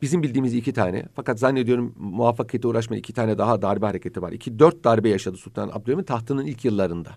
Bizim 0.02 0.22
bildiğimiz 0.22 0.54
iki 0.54 0.72
tane 0.72 1.04
fakat 1.14 1.38
zannediyorum 1.38 1.94
muvaffakiyete 1.98 2.68
uğraşmayan 2.68 2.98
iki 2.98 3.12
tane 3.12 3.38
daha 3.38 3.62
darbe 3.62 3.86
hareketi 3.86 4.22
var. 4.22 4.32
İki 4.32 4.58
dört 4.58 4.84
darbe 4.84 5.08
yaşadı 5.08 5.36
Sultan 5.36 5.68
Abdülhamit 5.68 6.06
tahtının 6.06 6.46
ilk 6.46 6.64
yıllarında. 6.64 7.10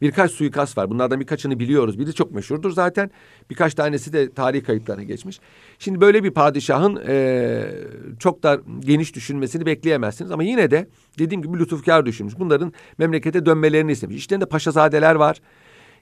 Birkaç 0.00 0.30
suikast 0.30 0.78
var. 0.78 0.90
Bunlardan 0.90 1.20
birkaçını 1.20 1.58
biliyoruz. 1.58 1.98
Biri 1.98 2.14
çok 2.14 2.32
meşhurdur 2.32 2.70
zaten. 2.70 3.10
Birkaç 3.50 3.74
tanesi 3.74 4.12
de 4.12 4.32
tarih 4.32 4.64
kayıtlarına 4.64 5.02
geçmiş. 5.02 5.40
Şimdi 5.78 6.00
böyle 6.00 6.24
bir 6.24 6.30
padişahın 6.30 6.96
eee, 7.08 7.74
çok 8.18 8.42
da 8.42 8.60
geniş 8.80 9.14
düşünmesini 9.14 9.66
bekleyemezsiniz. 9.66 10.30
Ama 10.30 10.42
yine 10.42 10.70
de 10.70 10.88
dediğim 11.18 11.42
gibi 11.42 11.58
lütufkar 11.58 12.06
düşünmüş. 12.06 12.34
Bunların 12.38 12.72
memlekete 12.98 13.46
dönmelerini 13.46 13.92
istemiş. 13.92 14.16
İşlerinde 14.16 14.46
paşazadeler 14.46 15.14
var. 15.14 15.40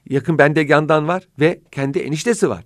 Yakın 0.09 0.37
Bendegan'dan 0.37 1.07
var 1.07 1.27
ve 1.39 1.61
kendi 1.71 1.99
eniştesi 1.99 2.49
var. 2.49 2.65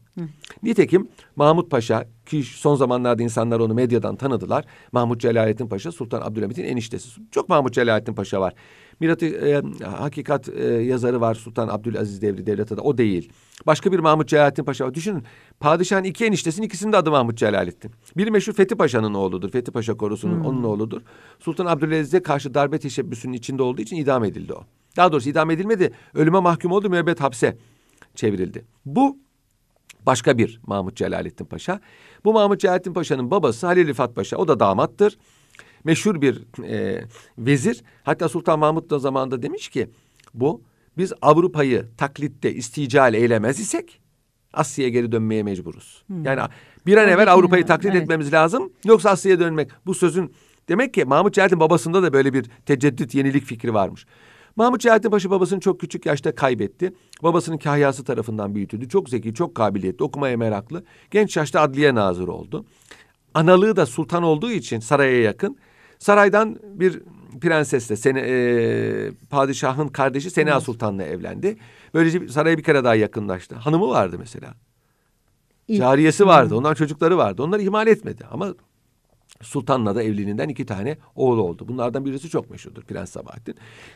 Nitekim 0.63 1.08
Mahmut 1.36 1.71
Paşa 1.71 2.05
ki 2.25 2.43
son 2.43 2.75
zamanlarda 2.75 3.23
insanlar 3.23 3.60
onu 3.60 3.73
medyadan 3.73 4.15
tanıdılar. 4.15 4.65
Mahmut 4.91 5.21
Celalettin 5.21 5.67
Paşa 5.67 5.91
Sultan 5.91 6.21
Abdülhamit'in 6.21 6.63
eniştesi. 6.63 7.10
Çok 7.32 7.49
Mahmut 7.49 7.73
Celalettin 7.73 8.13
Paşa 8.13 8.41
var. 8.41 8.53
Mirat-ı 8.99 9.25
e, 9.25 9.62
Hakikat 9.85 10.49
e, 10.49 10.63
yazarı 10.65 11.21
var 11.21 11.35
Sultan 11.35 11.67
Abdülaziz 11.67 12.21
Devri 12.21 12.45
Devlet 12.45 12.71
Adı. 12.71 12.81
O 12.81 12.97
değil. 12.97 13.31
Başka 13.67 13.91
bir 13.91 13.99
Mahmut 13.99 14.27
Celalettin 14.27 14.63
Paşa 14.63 14.85
var. 14.85 14.93
Düşünün 14.93 15.23
padişahın 15.59 16.03
iki 16.03 16.25
eniştesinin 16.25 16.67
ikisinin 16.67 16.93
de 16.93 16.97
adı 16.97 17.12
Mahmut 17.12 17.38
Celalettin. 17.38 17.91
Biri 18.17 18.31
meşhur 18.31 18.53
Fethi 18.53 18.75
Paşa'nın 18.75 19.13
oğludur. 19.13 19.49
Fethi 19.49 19.71
Paşa 19.71 19.97
korusunun 19.97 20.43
onun 20.43 20.63
oğludur. 20.63 21.01
Sultan 21.39 21.65
Abdülaziz'e 21.65 22.23
karşı 22.23 22.53
darbe 22.53 22.79
teşebbüsünün 22.79 23.33
içinde 23.33 23.63
olduğu 23.63 23.81
için 23.81 23.95
idam 23.95 24.23
edildi 24.23 24.53
o. 24.53 24.63
Daha 24.97 25.12
doğrusu 25.12 25.29
idam 25.29 25.51
edilmedi. 25.51 25.91
Ölüme 26.13 26.39
mahkum 26.39 26.71
oldu 26.71 26.89
müebbet 26.89 27.21
hapse 27.21 27.57
çevrildi. 28.15 28.65
Bu 28.85 29.17
başka 30.05 30.38
bir 30.38 30.59
Mahmut 30.67 30.95
Celalettin 30.95 31.45
Paşa. 31.45 31.79
Bu 32.25 32.33
Mahmut 32.33 32.59
Celalettin 32.59 32.93
Paşa'nın 32.93 33.31
babası 33.31 33.67
Halil 33.67 33.88
Rifat 33.88 34.15
Paşa. 34.15 34.38
O 34.38 34.47
da 34.47 34.59
damattır. 34.59 35.17
Meşhur 35.83 36.21
bir 36.21 36.63
e, 36.63 37.05
vezir. 37.37 37.83
Hatta 38.03 38.29
Sultan 38.29 38.59
Mahmut 38.59 38.89
da 38.89 38.99
zamanında 38.99 39.41
demiş 39.41 39.69
ki 39.69 39.89
bu 40.33 40.61
biz 40.97 41.13
Avrupa'yı 41.21 41.85
taklitte 41.97 42.53
istical 42.53 43.13
eylemez 43.13 43.59
isek 43.59 44.01
Asya'ya 44.53 44.89
geri 44.89 45.11
dönmeye 45.11 45.43
mecburuz. 45.43 46.03
Yani 46.23 46.41
bir 46.85 46.97
an 46.97 47.09
evvel 47.09 47.33
Avrupa'yı 47.33 47.65
taklit 47.65 47.91
evet. 47.91 48.03
etmemiz 48.03 48.33
lazım. 48.33 48.73
Yoksa 48.85 49.09
Asya'ya 49.09 49.39
dönmek. 49.39 49.69
Bu 49.85 49.93
sözün 49.93 50.33
demek 50.69 50.93
ki 50.93 51.05
Mahmut 51.05 51.33
Celalettin 51.33 51.59
babasında 51.59 52.03
da 52.03 52.13
böyle 52.13 52.33
bir 52.33 52.45
teceddüt 52.65 53.15
yenilik 53.15 53.43
fikri 53.43 53.73
varmış. 53.73 54.05
Mahmut 54.55 54.81
Celalettin 54.81 55.09
Paşa 55.09 55.29
babasını 55.29 55.59
çok 55.59 55.79
küçük 55.79 56.05
yaşta 56.05 56.35
kaybetti. 56.35 56.93
Babasının 57.23 57.57
kahyası 57.57 58.03
tarafından 58.03 58.55
büyütüldü. 58.55 58.89
Çok 58.89 59.09
zeki, 59.09 59.33
çok 59.33 59.55
kabiliyetli, 59.55 60.03
okumaya 60.03 60.37
meraklı. 60.37 60.83
Genç 61.11 61.37
yaşta 61.37 61.61
adliye 61.61 61.95
nazırı 61.95 62.31
oldu. 62.31 62.65
Analığı 63.33 63.75
da 63.75 63.85
sultan 63.85 64.23
olduğu 64.23 64.51
için 64.51 64.79
saraya 64.79 65.21
yakın. 65.21 65.57
Saraydan 65.99 66.59
bir 66.63 67.01
prensesle, 67.41 67.95
sene, 67.95 68.19
e, 68.19 69.12
padişahın 69.29 69.88
kardeşi 69.88 70.29
Sena 70.31 70.62
Sultan'la 70.62 71.03
evlendi. 71.03 71.57
Böylece 71.93 72.27
saraya 72.27 72.57
bir 72.57 72.63
kere 72.63 72.83
daha 72.83 72.95
yakınlaştı. 72.95 73.55
Hanımı 73.55 73.89
vardı 73.89 74.15
mesela. 74.19 74.53
İlk- 75.67 75.79
Cariyesi 75.79 76.25
vardı. 76.27 76.55
Ondan 76.55 76.73
çocukları 76.73 77.17
vardı. 77.17 77.43
Onları 77.43 77.62
ihmal 77.62 77.88
etmedi. 77.88 78.25
Ama 78.31 78.53
Sultan'la 79.41 79.95
da 79.95 80.03
evliliğinden 80.03 80.49
iki 80.49 80.65
tane 80.65 80.97
oğlu 81.15 81.41
oldu. 81.41 81.65
Bunlardan 81.67 82.05
birisi 82.05 82.29
çok 82.29 82.49
meşhurdur 82.49 82.81
Prens 82.83 83.09
Sabahattin. 83.12 83.55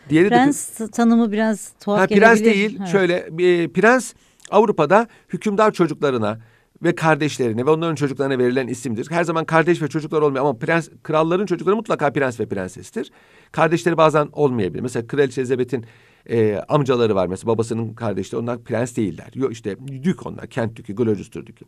Diğeri 0.09 0.25
de 0.25 0.29
Prens 0.29 0.69
tanımı 0.91 1.31
biraz 1.31 1.73
tuhaf 1.83 1.99
Ha, 1.99 2.05
gelebilir. 2.05 2.25
prens 2.27 2.43
değil. 2.43 2.77
Evet. 2.79 2.89
Şöyle 2.89 3.13
e, 3.39 3.67
prens 3.67 4.13
Avrupa'da 4.49 5.07
hükümdar 5.29 5.71
çocuklarına 5.71 6.39
ve 6.83 6.95
kardeşlerine 6.95 7.65
ve 7.65 7.69
onların 7.69 7.95
çocuklarına 7.95 8.37
verilen 8.37 8.67
isimdir. 8.67 9.07
Her 9.11 9.23
zaman 9.23 9.45
kardeş 9.45 9.81
ve 9.81 9.87
çocuklar 9.87 10.21
olmuyor 10.21 10.45
ama 10.45 10.57
prens 10.57 10.89
kralların 11.03 11.45
çocukları 11.45 11.75
mutlaka 11.75 12.13
prens 12.13 12.39
ve 12.39 12.45
prensestir. 12.45 13.11
Kardeşleri 13.51 13.97
bazen 13.97 14.29
olmayabilir. 14.31 14.81
Mesela 14.81 15.07
Kraliçe 15.07 15.41
Elizabeth'in 15.41 15.85
e, 16.29 16.57
amcaları 16.67 17.15
var 17.15 17.27
mesela 17.27 17.53
babasının 17.53 17.93
kardeşleri 17.93 18.41
onlar 18.41 18.63
prens 18.63 18.97
değiller. 18.97 19.31
Yok 19.33 19.51
işte 19.51 19.77
dük 20.03 20.25
onlar 20.25 20.47
Kent 20.47 20.75
dükü, 20.75 20.95
Gloucester 20.95 21.45
dükü. 21.45 21.65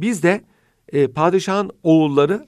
Bizde 0.00 0.44
e, 0.92 1.06
padişahın 1.06 1.70
oğulları 1.82 2.46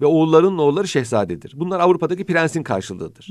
ve 0.00 0.06
oğullarının 0.06 0.58
oğulları 0.58 0.88
şehzadedir. 0.88 1.52
Bunlar 1.56 1.80
Avrupa'daki 1.80 2.24
prensin 2.26 2.62
karşılığıdır. 2.62 3.28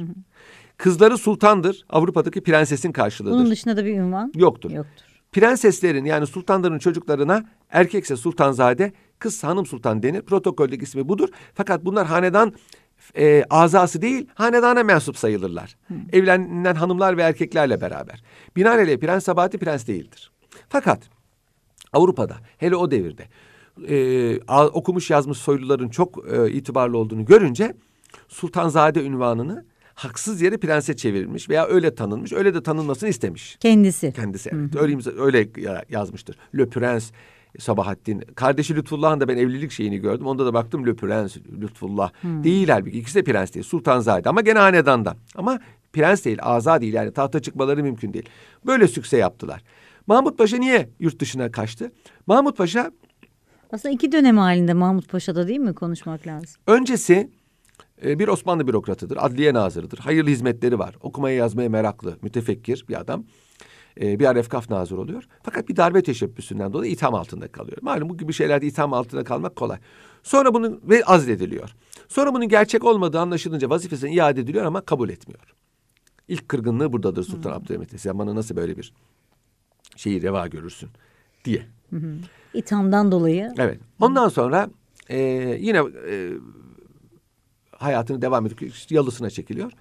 Kızları 0.77 1.17
sultandır. 1.17 1.85
Avrupa'daki 1.89 2.41
prensesin 2.43 2.91
karşılığıdır. 2.91 3.35
Bunun 3.37 3.51
dışında 3.51 3.77
da 3.77 3.85
bir 3.85 3.93
ünvan 3.93 4.31
Yoktur. 4.35 4.71
yoktur. 4.71 5.12
Prenseslerin 5.33 6.05
yani 6.05 6.27
sultanların 6.27 6.79
çocuklarına 6.79 7.45
erkekse 7.69 8.15
sultanzade, 8.15 8.93
kız 9.19 9.43
hanım 9.43 9.65
sultan 9.65 10.03
denir. 10.03 10.21
Protokoldeki 10.21 10.83
ismi 10.83 11.09
budur. 11.09 11.29
Fakat 11.53 11.85
bunlar 11.85 12.07
hanedan 12.07 12.53
e, 13.17 13.43
azası 13.49 14.01
değil, 14.01 14.27
hanedana 14.33 14.83
mensup 14.83 15.17
sayılırlar. 15.17 15.77
Evlenen 16.11 16.75
hanımlar 16.75 17.17
ve 17.17 17.21
erkeklerle 17.21 17.81
beraber. 17.81 18.23
Binaenaleyh 18.55 18.97
Prens 18.97 19.23
Sabahattin 19.23 19.59
prens 19.59 19.87
değildir. 19.87 20.31
Fakat 20.69 20.99
Avrupa'da 21.93 22.35
hele 22.57 22.75
o 22.75 22.91
devirde 22.91 23.27
e, 23.87 24.39
okumuş 24.49 25.09
yazmış 25.09 25.37
soyluların 25.37 25.89
çok 25.89 26.33
e, 26.33 26.51
itibarlı 26.51 26.97
olduğunu 26.97 27.25
görünce 27.25 27.73
sultanzade 28.27 29.03
ünvanını 29.03 29.65
haksız 29.93 30.41
yere 30.41 30.57
prense 30.57 30.95
çevirmiş 30.95 31.49
veya 31.49 31.65
öyle 31.67 31.95
tanınmış. 31.95 32.33
Öyle 32.33 32.53
de 32.53 32.63
tanınmasını 32.63 33.09
istemiş. 33.09 33.57
Kendisi. 33.59 34.13
Kendisi 34.15 34.49
evet. 34.53 34.75
Öyle, 34.75 34.93
imza- 34.93 35.21
öyle 35.21 35.49
ya- 35.57 35.83
yazmıştır. 35.89 36.37
Le 36.57 36.69
Prens 36.69 37.11
Sabahattin. 37.59 38.19
Kardeşi 38.35 38.75
Lütfullah'ın 38.75 39.19
da 39.19 39.27
ben 39.27 39.37
evlilik 39.37 39.71
şeyini 39.71 39.97
gördüm. 39.97 40.25
Onda 40.27 40.45
da 40.45 40.53
baktım 40.53 40.87
Le 40.87 40.95
Prens 40.95 41.37
Lütfullah. 41.61 42.11
Değil 42.23 42.69
halbuki. 42.69 42.97
İkisi 42.99 43.15
de 43.15 43.23
prens 43.23 43.53
değil. 43.53 43.65
Sultanzade 43.65 44.29
ama 44.29 44.41
gene 44.41 44.59
hanedanda. 44.59 45.15
Ama 45.35 45.59
prens 45.93 46.25
değil, 46.25 46.37
aza 46.41 46.81
değil. 46.81 46.93
Yani 46.93 47.11
tahta 47.11 47.39
çıkmaları 47.39 47.83
mümkün 47.83 48.13
değil. 48.13 48.29
Böyle 48.65 48.87
sükse 48.87 49.17
yaptılar. 49.17 49.63
Mahmut 50.07 50.37
Paşa 50.37 50.57
niye 50.57 50.89
yurt 50.99 51.19
dışına 51.19 51.51
kaçtı? 51.51 51.91
Mahmut 52.27 52.57
Paşa 52.57 52.91
Aslında 53.71 53.93
iki 53.95 54.11
dönem 54.11 54.37
halinde 54.37 54.73
Mahmut 54.73 55.09
Paşa'da 55.09 55.47
değil 55.47 55.59
mi 55.59 55.73
konuşmak 55.73 56.27
lazım? 56.27 56.61
öncesi 56.67 57.29
e, 58.05 58.19
bir 58.19 58.27
Osmanlı 58.27 58.67
bürokratıdır. 58.67 59.17
Adliye 59.19 59.53
nazırıdır. 59.53 59.97
Hayırlı 59.97 60.29
hizmetleri 60.29 60.79
var. 60.79 60.95
Okumaya 61.01 61.35
yazmaya 61.35 61.69
meraklı, 61.69 62.17
mütefekkir 62.21 62.85
bir 62.89 62.99
adam. 62.99 63.25
E, 64.01 64.19
bir 64.19 64.25
ara 64.25 64.39
efkaf 64.39 64.69
nazır 64.69 64.97
oluyor. 64.97 65.27
Fakat 65.43 65.69
bir 65.69 65.75
darbe 65.75 66.03
teşebbüsünden 66.03 66.73
dolayı 66.73 66.91
itham 66.91 67.13
altında 67.13 67.47
kalıyor. 67.47 67.77
Malum 67.81 68.09
bu 68.09 68.17
gibi 68.17 68.33
şeylerde 68.33 68.65
itham 68.65 68.93
altında 68.93 69.23
kalmak 69.23 69.55
kolay. 69.55 69.77
Sonra 70.23 70.53
bunun 70.53 70.81
ve 70.83 71.03
azlediliyor. 71.05 71.75
Sonra 72.07 72.33
bunun 72.33 72.47
gerçek 72.47 72.83
olmadığı 72.83 73.19
anlaşılınca 73.19 73.69
vazifesine 73.69 74.11
iade 74.11 74.41
ediliyor 74.41 74.65
ama 74.65 74.81
kabul 74.81 75.09
etmiyor. 75.09 75.53
İlk 76.27 76.49
kırgınlığı 76.49 76.93
buradadır 76.93 77.23
Sultan 77.23 77.51
Abdülhamit'e. 77.51 77.97
Sen 77.97 78.19
bana 78.19 78.35
nasıl 78.35 78.55
böyle 78.55 78.77
bir 78.77 78.93
şeyi 79.95 80.21
reva 80.21 80.47
görürsün 80.47 80.89
diye. 81.45 81.61
İthamdan 82.53 83.11
dolayı 83.11 83.53
Evet. 83.57 83.79
Ondan 83.99 84.29
sonra 84.29 84.69
e, 85.09 85.19
yine 85.59 85.77
e, 86.09 86.31
hayatını 87.77 88.21
devam 88.21 88.45
ediyor. 88.45 88.71
Yalısına 88.89 89.29
çekiliyor. 89.29 89.71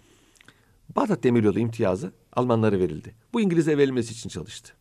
Bağdat 0.96 1.22
Demiryolu 1.24 1.59
imtiyazı 1.59 2.12
Almanlara 2.33 2.78
verildi. 2.78 3.14
Bu 3.33 3.40
İngiliz'e 3.40 3.78
verilmesi 3.78 4.12
için 4.12 4.28
çalıştı. 4.28 4.72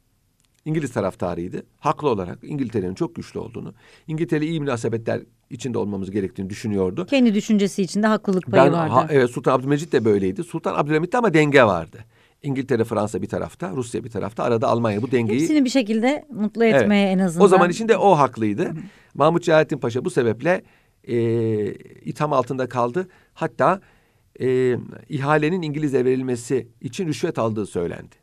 İngiliz 0.66 0.92
taraftarıydı. 0.94 1.64
Haklı 1.80 2.10
olarak 2.10 2.40
İngiltere'nin 2.44 2.94
çok 2.94 3.16
güçlü 3.16 3.40
olduğunu, 3.40 3.74
İngiltere 4.08 4.46
iyi 4.46 4.60
münasebetler 4.60 5.22
içinde 5.50 5.78
olmamız 5.78 6.12
gerektiğini 6.12 6.50
düşünüyordu. 6.50 7.06
Kendi 7.06 7.34
düşüncesi 7.36 7.82
içinde 7.84 8.08
haklılık 8.08 8.52
payı 8.52 8.64
Ben, 8.64 8.74
vardı. 8.74 8.94
ha, 8.94 9.08
evet 9.10 9.30
Sultan 9.30 9.54
Abdülmecit 9.54 9.94
de 9.94 10.06
böyleydi. 10.06 10.44
Sultan 10.44 10.76
Abdülhamit 10.76 11.14
de 11.14 11.18
ama 11.18 11.34
denge 11.34 11.64
vardı. 11.64 12.06
İngiltere, 12.44 12.84
Fransa 12.84 13.22
bir 13.22 13.28
tarafta, 13.28 13.72
Rusya 13.72 14.04
bir 14.04 14.10
tarafta, 14.10 14.44
arada 14.44 14.68
Almanya 14.68 15.02
bu 15.02 15.12
dengeyi 15.12 15.42
Hepsini 15.42 15.66
bir 15.66 15.70
şekilde 15.70 16.26
mutlu 16.34 16.64
etmeye 16.66 17.12
en 17.12 17.20
azından. 17.20 17.46
o 17.46 17.48
zaman 17.48 17.70
içinde 17.70 17.98
o 17.98 18.12
haklıydı. 18.18 18.72
Mahmut 19.14 19.44
Celalettin 19.44 19.78
Paşa 19.78 20.06
bu 20.06 20.10
sebeple 20.10 20.64
e, 21.08 21.16
itham 22.06 22.34
altında 22.34 22.70
kaldı. 22.70 23.08
Hatta 23.34 23.82
e, 24.42 24.78
ihalenin 25.10 25.62
İngiliz'e 25.62 26.06
verilmesi 26.06 26.68
için 26.82 27.08
rüşvet 27.08 27.40
aldığı 27.40 27.66
söylendi. 27.66 28.16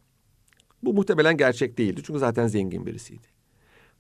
Bu 0.83 0.95
muhtemelen 0.95 1.37
gerçek 1.37 1.79
değildi. 1.79 2.03
Çünkü 2.07 2.19
zaten 2.19 2.47
zengin 2.47 2.87
birisiydi. 2.87 3.27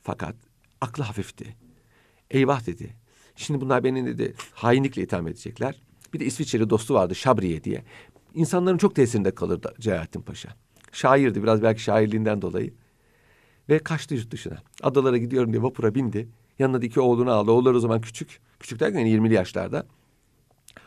Fakat 0.02 0.36
aklı 0.80 1.04
hafifti. 1.04 1.56
Eyvah 2.30 2.66
dedi. 2.66 2.96
Şimdi 3.36 3.60
bunlar 3.60 3.84
beni 3.84 4.06
dedi 4.06 4.34
hainlikle 4.52 5.02
itham 5.02 5.28
edecekler. 5.28 5.82
Bir 6.14 6.20
de 6.20 6.24
İsviçreli 6.24 6.70
dostu 6.70 6.94
vardı 6.94 7.14
Şabriye 7.14 7.64
diye. 7.64 7.84
İnsanların 8.34 8.78
çok 8.78 8.94
tesirinde 8.94 9.34
kalırdı 9.34 9.74
Celalettin 9.80 10.20
Paşa. 10.20 10.48
Şairdi 10.92 11.42
biraz 11.42 11.62
belki 11.62 11.82
şairliğinden 11.82 12.42
dolayı. 12.42 12.74
Ve 13.68 13.78
kaçtı 13.78 14.14
yurt 14.14 14.30
dışına. 14.30 14.62
Adalara 14.82 15.16
gidiyorum 15.16 15.52
diye 15.52 15.62
vapura 15.62 15.94
bindi. 15.94 16.28
Yanına 16.58 16.82
da 16.82 16.86
iki 16.86 17.00
oğlunu 17.00 17.30
aldı. 17.30 17.50
Oğulları 17.50 17.76
o 17.76 17.80
zaman 17.80 18.00
küçük. 18.00 18.40
Küçük 18.60 18.80
derken 18.80 19.06
20'li 19.06 19.34
yaşlarda. 19.34 19.86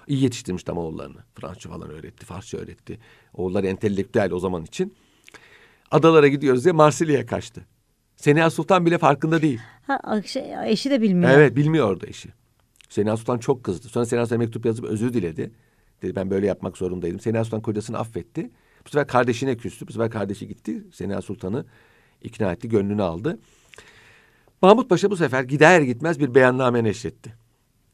İyi 0.07 0.23
yetiştirmiş 0.23 0.63
tam 0.63 0.77
oğullarını. 0.77 1.17
Fransızca 1.35 1.69
falan 1.69 1.89
öğretti, 1.89 2.25
Farsça 2.25 2.57
öğretti. 2.57 2.99
Oğulları 3.33 3.67
entelektüel 3.67 4.31
o 4.31 4.39
zaman 4.39 4.63
için. 4.63 4.93
Adalara 5.91 6.27
gidiyoruz 6.27 6.63
diye 6.63 6.71
Marsilya'ya 6.71 7.25
kaçtı. 7.25 7.65
Seniha 8.15 8.49
Sultan 8.49 8.85
bile 8.85 8.97
farkında 8.97 9.41
değil. 9.41 9.59
Ha, 9.87 10.21
şey, 10.25 10.53
eşi 10.65 10.89
de 10.89 11.01
bilmiyor. 11.01 11.31
Evet 11.31 11.55
bilmiyordu 11.55 12.05
eşi. 12.07 12.29
Seniha 12.89 13.17
Sultan 13.17 13.37
çok 13.37 13.63
kızdı. 13.63 13.87
Sonra 13.87 14.05
Seniha 14.05 14.25
Sultan 14.25 14.39
mektup 14.39 14.65
yazıp 14.65 14.85
özür 14.85 15.13
diledi. 15.13 15.51
Dedi 16.01 16.15
ben 16.15 16.29
böyle 16.29 16.47
yapmak 16.47 16.77
zorundaydım. 16.77 17.19
Seniha 17.19 17.43
Sultan 17.43 17.61
kocasını 17.61 17.97
affetti. 17.97 18.51
Bu 18.85 18.89
sefer 18.89 19.07
kardeşine 19.07 19.57
küstü. 19.57 19.87
Bu 19.87 19.91
sefer 19.91 20.09
kardeşi 20.09 20.47
gitti. 20.47 20.83
Seniha 20.93 21.21
Sultan'ı 21.21 21.65
ikna 22.21 22.51
etti, 22.51 22.69
gönlünü 22.69 23.01
aldı. 23.01 23.39
Mahmut 24.61 24.89
Paşa 24.89 25.11
bu 25.11 25.17
sefer 25.17 25.43
gider 25.43 25.81
gitmez 25.81 26.19
bir 26.19 26.35
beyanname 26.35 26.83
neşretti. 26.83 27.33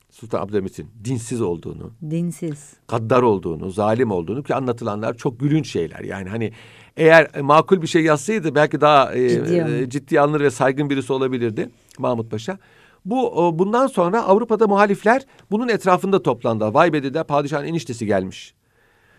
Sultan 0.10 0.42
Abdülhamit'in 0.42 0.88
dinsiz 1.04 1.42
olduğunu, 1.42 1.92
Dinsiz. 2.10 2.74
gaddar 2.88 3.22
olduğunu, 3.22 3.70
zalim 3.70 4.12
olduğunu 4.12 4.44
ki 4.44 4.56
anlatılanlar 4.56 5.18
çok 5.18 5.40
gülünç 5.40 5.70
şeyler. 5.70 6.00
Yani 6.00 6.30
hani 6.30 6.52
eğer 6.98 7.42
makul 7.42 7.82
bir 7.82 7.88
şey 7.88 8.04
yazsaydı 8.04 8.56
belki 8.56 8.82
daha 8.82 9.14
e, 9.16 9.30
Ciddi 9.30 9.56
e, 9.56 9.64
alınır. 9.64 9.90
ciddi 9.90 10.22
alınır 10.22 10.42
ve 10.42 10.50
saygın 10.50 10.90
birisi 10.90 11.14
olabilirdi 11.14 11.70
Mahmut 12.00 12.32
Paşa. 12.32 12.58
Bu 13.06 13.48
o, 13.48 13.60
bundan 13.60 13.88
sonra 13.88 14.24
Avrupa'da 14.24 14.68
muhalifler 14.68 15.22
bunun 15.52 15.68
etrafında 15.68 16.24
toplandı. 16.24 16.74
Vay 16.74 16.94
be 16.94 17.04
dediler 17.04 17.24
padişahın 17.24 17.66
eniştesi 17.66 18.06
gelmiş. 18.06 18.54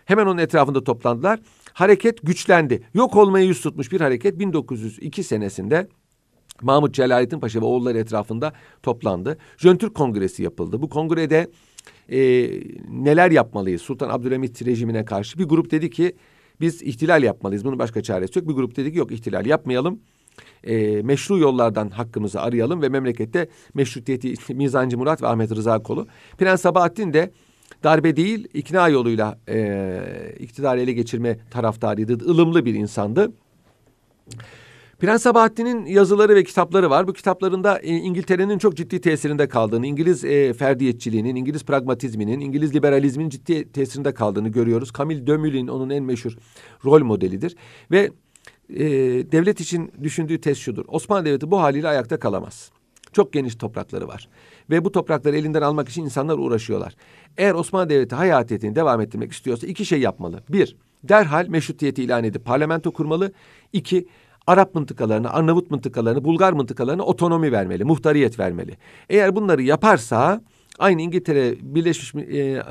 Hemen 0.05 0.25
onun 0.25 0.37
etrafında 0.37 0.83
toplandılar. 0.83 1.39
Hareket 1.73 2.21
güçlendi. 2.23 2.83
Yok 2.93 3.15
olmaya 3.15 3.45
yüz 3.45 3.61
tutmuş 3.61 3.91
bir 3.91 4.01
hareket 4.01 4.39
1902 4.39 5.23
senesinde 5.23 5.87
Mahmut 6.61 6.93
Celalettin 6.93 7.39
Paşa 7.39 7.61
ve 7.61 7.65
oğulları 7.65 7.97
etrafında 7.97 8.53
toplandı. 8.83 9.37
Jön 9.57 9.77
Türk 9.77 9.95
Kongresi 9.95 10.43
yapıldı. 10.43 10.81
Bu 10.81 10.89
kongrede 10.89 11.47
e, 12.11 12.49
neler 12.89 13.31
yapmalıyız 13.31 13.81
Sultan 13.81 14.09
Abdülhamit 14.09 14.65
rejimine 14.65 15.05
karşı? 15.05 15.39
Bir 15.39 15.45
grup 15.45 15.71
dedi 15.71 15.89
ki 15.89 16.15
biz 16.61 16.81
ihtilal 16.81 17.23
yapmalıyız. 17.23 17.65
Bunun 17.65 17.79
başka 17.79 18.03
çaresi 18.03 18.39
yok. 18.39 18.47
Bir 18.47 18.53
grup 18.53 18.75
dedi 18.75 18.91
ki 18.91 18.97
yok 18.97 19.11
ihtilal 19.11 19.45
yapmayalım. 19.45 19.99
E, 20.63 21.01
meşru 21.01 21.37
yollardan 21.37 21.89
hakkımızı 21.89 22.41
arayalım 22.41 22.81
ve 22.81 22.89
memlekette 22.89 23.49
meşrutiyeti 23.73 24.33
Mizancı 24.53 24.97
Murat 24.97 25.21
ve 25.21 25.27
Ahmet 25.27 25.51
Rıza 25.51 25.83
Kolu. 25.83 26.07
Prens 26.37 26.61
Sabahattin 26.61 27.13
de 27.13 27.31
darbe 27.83 28.15
değil 28.15 28.47
ikna 28.53 28.89
yoluyla 28.89 29.39
e, 29.49 30.35
iktidarı 30.39 30.81
ele 30.81 30.93
geçirme 30.93 31.39
taraftarıydı. 31.51 32.13
ılımlı 32.13 32.65
bir 32.65 32.73
insandı. 32.73 33.31
Prens 34.99 35.21
Sabahattin'in 35.23 35.85
yazıları 35.85 36.35
ve 36.35 36.43
kitapları 36.43 36.89
var. 36.89 37.07
Bu 37.07 37.13
kitaplarında 37.13 37.79
e, 37.79 37.95
İngiltere'nin 37.95 38.57
çok 38.57 38.77
ciddi 38.77 39.01
tesirinde 39.01 39.47
kaldığını, 39.47 39.87
İngiliz 39.87 40.25
e, 40.25 40.53
ferdiyetçiliğinin, 40.53 41.35
İngiliz 41.35 41.65
pragmatizminin, 41.65 42.39
İngiliz 42.39 42.75
liberalizmin 42.75 43.29
ciddi 43.29 43.71
tesirinde 43.71 44.13
kaldığını 44.13 44.49
görüyoruz. 44.49 44.91
Camille 44.97 45.27
Demulin 45.27 45.67
onun 45.67 45.89
en 45.89 46.03
meşhur 46.03 46.37
rol 46.85 47.03
modelidir. 47.03 47.55
Ve 47.91 48.11
e, 48.69 48.79
devlet 49.31 49.59
için 49.59 49.91
düşündüğü 50.03 50.41
tez 50.41 50.57
şudur. 50.57 50.85
Osmanlı 50.87 51.25
Devleti 51.25 51.51
bu 51.51 51.61
haliyle 51.61 51.87
ayakta 51.87 52.19
kalamaz. 52.19 52.71
Çok 53.13 53.33
geniş 53.33 53.55
toprakları 53.55 54.07
var. 54.07 54.29
Ve 54.69 54.85
bu 54.85 54.91
toprakları 54.91 55.37
elinden 55.37 55.61
almak 55.61 55.89
için 55.89 56.03
insanlar 56.03 56.37
uğraşıyorlar. 56.37 56.95
Eğer 57.37 57.53
Osmanlı 57.53 57.89
Devleti 57.89 58.15
hayatiyetini 58.15 58.75
devam 58.75 59.01
ettirmek 59.01 59.31
istiyorsa 59.31 59.67
iki 59.67 59.85
şey 59.85 59.99
yapmalı. 59.99 60.43
Bir, 60.49 60.75
derhal 61.03 61.47
meşrutiyeti 61.47 62.03
ilan 62.03 62.23
edip 62.23 62.45
parlamento 62.45 62.91
kurmalı. 62.91 63.31
İki, 63.73 64.07
Arap 64.49 64.75
mıntıkalarına, 64.75 65.29
Arnavut 65.29 65.71
mıntıkalarına, 65.71 66.23
Bulgar 66.23 66.53
mıntıkalarına 66.53 67.03
otonomi 67.03 67.51
vermeli, 67.51 67.83
muhtariyet 67.83 68.39
vermeli. 68.39 68.77
Eğer 69.09 69.35
bunları 69.35 69.61
yaparsa 69.61 70.41
aynı 70.79 71.01
İngiltere 71.01 71.55
Birleşmiş 71.61 72.23
e, 72.23 72.63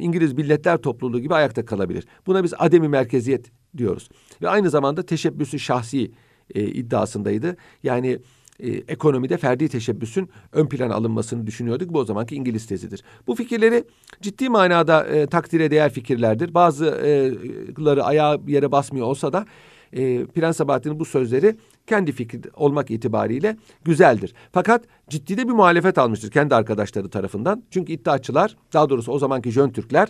İngiliz 0.00 0.32
Milletler 0.32 0.76
Topluluğu 0.78 1.20
gibi 1.20 1.34
ayakta 1.34 1.64
kalabilir. 1.64 2.06
Buna 2.26 2.44
biz 2.44 2.54
ademi 2.58 2.88
merkeziyet 2.88 3.50
diyoruz. 3.76 4.08
Ve 4.42 4.48
aynı 4.48 4.70
zamanda 4.70 5.02
teşebbüsü 5.02 5.58
şahsi 5.58 6.10
e, 6.54 6.62
iddiasındaydı. 6.62 7.56
Yani 7.82 8.18
e, 8.60 8.68
ekonomide 8.68 9.36
ferdi 9.36 9.68
teşebbüsün 9.68 10.30
ön 10.52 10.66
plana 10.66 10.94
alınmasını 10.94 11.46
düşünüyorduk. 11.46 11.92
Bu 11.92 11.98
o 11.98 12.04
zamanki 12.04 12.34
İngiliz 12.36 12.66
tezidir. 12.66 13.02
Bu 13.26 13.34
fikirleri 13.34 13.84
ciddi 14.20 14.48
manada 14.48 15.06
e, 15.06 15.26
takdire 15.26 15.70
değer 15.70 15.92
fikirlerdir. 15.92 16.54
Bazıları 16.54 18.04
ayağı 18.04 18.40
yere 18.46 18.72
basmıyor 18.72 19.06
olsa 19.06 19.32
da 19.32 19.46
e, 19.92 20.26
Prens 20.26 20.56
Sabahattin'in 20.56 21.00
bu 21.00 21.04
sözleri 21.04 21.56
kendi 21.86 22.12
fikri 22.12 22.40
olmak 22.54 22.90
itibariyle 22.90 23.56
güzeldir. 23.84 24.34
Fakat 24.52 24.84
ciddi 25.08 25.36
de 25.36 25.48
bir 25.48 25.52
muhalefet 25.52 25.98
almıştır 25.98 26.30
kendi 26.30 26.54
arkadaşları 26.54 27.08
tarafından. 27.08 27.62
Çünkü 27.70 27.92
iddiaçılar 27.92 28.56
daha 28.72 28.88
doğrusu 28.88 29.12
o 29.12 29.18
zamanki 29.18 29.50
Jön 29.50 29.70
Türkler 29.70 30.08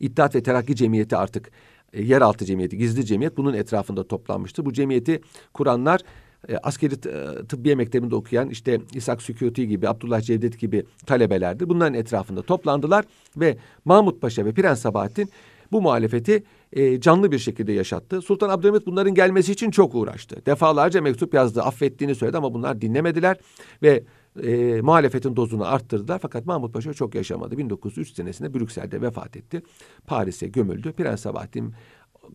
İttihat 0.00 0.34
ve 0.34 0.42
Terakki 0.42 0.76
Cemiyeti 0.76 1.16
artık 1.16 1.50
e, 1.92 2.02
yeraltı 2.02 2.44
cemiyeti, 2.44 2.78
gizli 2.78 3.06
cemiyet 3.06 3.36
bunun 3.36 3.54
etrafında 3.54 4.08
toplanmıştı. 4.08 4.66
Bu 4.66 4.72
cemiyeti 4.72 5.20
kuranlar 5.54 6.00
e, 6.48 6.56
askeri 6.56 6.94
e, 6.94 7.46
tıbbiye 7.46 7.74
mektebinde 7.74 8.14
okuyan 8.14 8.50
işte 8.50 8.80
İshak 8.94 9.22
Sükuti 9.22 9.68
gibi, 9.68 9.88
Abdullah 9.88 10.20
Cevdet 10.20 10.58
gibi 10.58 10.84
talebelerdi. 11.06 11.68
Bunların 11.68 11.94
etrafında 11.94 12.42
toplandılar 12.42 13.04
ve 13.36 13.56
Mahmut 13.84 14.20
Paşa 14.20 14.44
ve 14.44 14.52
Prens 14.52 14.80
Sabahattin 14.80 15.30
bu 15.72 15.82
muhalefeti 15.82 16.42
e, 16.72 17.00
canlı 17.00 17.32
bir 17.32 17.38
şekilde 17.38 17.72
yaşattı. 17.72 18.22
Sultan 18.22 18.48
Abdülhamit 18.48 18.86
bunların 18.86 19.14
gelmesi 19.14 19.52
için 19.52 19.70
çok 19.70 19.94
uğraştı. 19.94 20.46
Defalarca 20.46 21.02
mektup 21.02 21.34
yazdı, 21.34 21.62
affettiğini 21.62 22.14
söyledi 22.14 22.36
ama 22.36 22.54
bunlar 22.54 22.80
dinlemediler 22.80 23.36
ve 23.82 24.04
e, 24.42 24.80
muhalefetin 24.80 25.36
dozunu 25.36 25.66
arttırdılar. 25.66 26.18
Fakat 26.18 26.46
Mahmut 26.46 26.74
Paşa 26.74 26.94
çok 26.94 27.14
yaşamadı. 27.14 27.58
1903 27.58 28.14
senesinde 28.14 28.54
Brüksel'de 28.54 29.02
vefat 29.02 29.36
etti. 29.36 29.62
Paris'e 30.06 30.48
gömüldü. 30.48 30.92
Prens 30.92 31.20
Sabahattin 31.20 31.74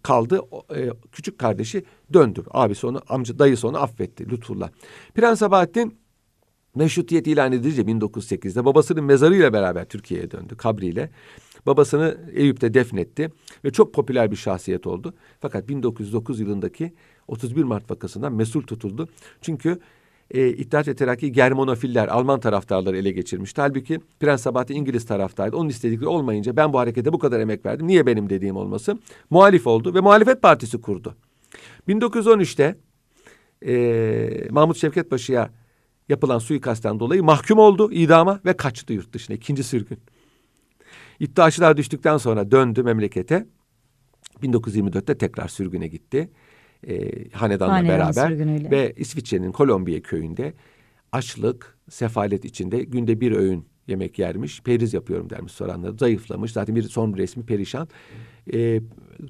kaldı. 0.04 0.42
E, 0.76 0.90
küçük 1.12 1.40
kardeşi 1.40 1.84
döndü. 2.14 2.44
Abisi 2.52 2.88
onu, 2.88 3.02
amca 3.10 3.40
dayısı 3.40 3.68
onu 3.68 3.78
affetti 3.78 4.30
Lütfullah. 4.30 4.70
Prens 5.16 5.40
Sabahattin 5.40 5.98
meşrutiyet 6.76 7.28
ilan 7.28 7.52
edilince 7.52 7.82
1908'de 7.82 8.66
babasının 8.66 9.04
mezarıyla 9.04 9.54
beraber 9.54 9.86
Türkiye'ye 9.86 10.32
döndü 10.32 10.58
kabriyle. 10.58 11.10
Babasını 11.66 12.18
Eyüp'te 12.34 12.74
defnetti 12.74 13.30
ve 13.66 13.72
çok 13.72 13.94
popüler 13.94 14.32
bir 14.32 14.36
şahsiyet 14.36 14.88
oldu. 14.88 15.14
Fakat 15.40 15.70
1909 15.70 16.40
yılındaki 16.40 16.94
31 17.28 17.64
Mart 17.64 17.92
vakasından 17.92 18.34
mesul 18.34 18.62
tutuldu. 18.62 19.10
Çünkü 19.42 19.80
e, 20.32 20.50
İttihat 20.50 20.88
ve 20.88 20.96
Terakki 20.96 21.32
Germanofiller, 21.32 22.08
Alman 22.08 22.40
taraftarları 22.40 22.98
ele 22.98 23.12
geçirmişti. 23.12 23.62
Halbuki 23.62 24.00
Prens 24.20 24.42
Sabahattin 24.42 24.76
İngiliz 24.76 25.06
taraftarıydı. 25.06 25.58
Onun 25.58 25.70
istedikleri 25.70 26.08
olmayınca 26.08 26.56
ben 26.56 26.74
bu 26.74 26.80
harekete 26.80 27.14
bu 27.14 27.20
kadar 27.20 27.40
emek 27.40 27.66
verdim. 27.66 27.88
Niye 27.88 28.06
benim 28.06 28.30
dediğim 28.30 28.56
olması? 28.56 28.98
Muhalif 29.30 29.68
oldu 29.68 29.94
ve 29.94 30.00
muhalefet 30.00 30.42
partisi 30.42 30.82
kurdu. 30.82 31.16
1913'te 31.88 32.76
e, 33.66 34.48
Mahmut 34.52 34.78
Şevket 34.78 35.10
Paşa'ya 35.10 35.50
yapılan 36.10 36.40
suikastten 36.40 37.00
dolayı 37.00 37.24
mahkum 37.24 37.60
oldu 37.60 37.92
idama 37.92 38.40
ve 38.46 38.54
kaçtı 38.54 38.94
yurt 38.94 39.14
dışına. 39.14 39.36
ikinci 39.36 39.64
sürgün. 39.64 39.98
İddiaçılar 41.20 41.78
düştükten 41.78 42.18
sonra 42.18 42.52
döndü 42.52 42.84
memlekete. 42.84 43.46
1924'te 44.42 45.18
tekrar 45.18 45.48
sürgüne 45.48 45.88
gitti. 45.88 46.30
E, 46.88 47.30
hanedanla 47.30 47.74
Hanedan 47.74 47.88
beraber 47.88 48.30
sürgünüyle. 48.30 48.72
ve 48.72 48.94
İsviçre'nin 48.98 49.52
Kolombiya 49.52 50.02
köyünde 50.02 50.54
açlık, 51.12 51.78
sefalet 51.90 52.46
içinde 52.46 52.84
günde 52.84 53.22
bir 53.22 53.32
öğün 53.32 53.66
yemek 53.88 54.20
yermiş. 54.20 54.62
Periz 54.62 54.94
yapıyorum 54.94 55.30
dermiş 55.30 55.54
soranları. 55.54 55.98
Zayıflamış. 55.98 56.52
Zaten 56.52 56.76
bir 56.76 56.84
son 56.84 57.18
resmi 57.18 57.46
perişan. 57.46 57.88
Ee, 58.54 58.82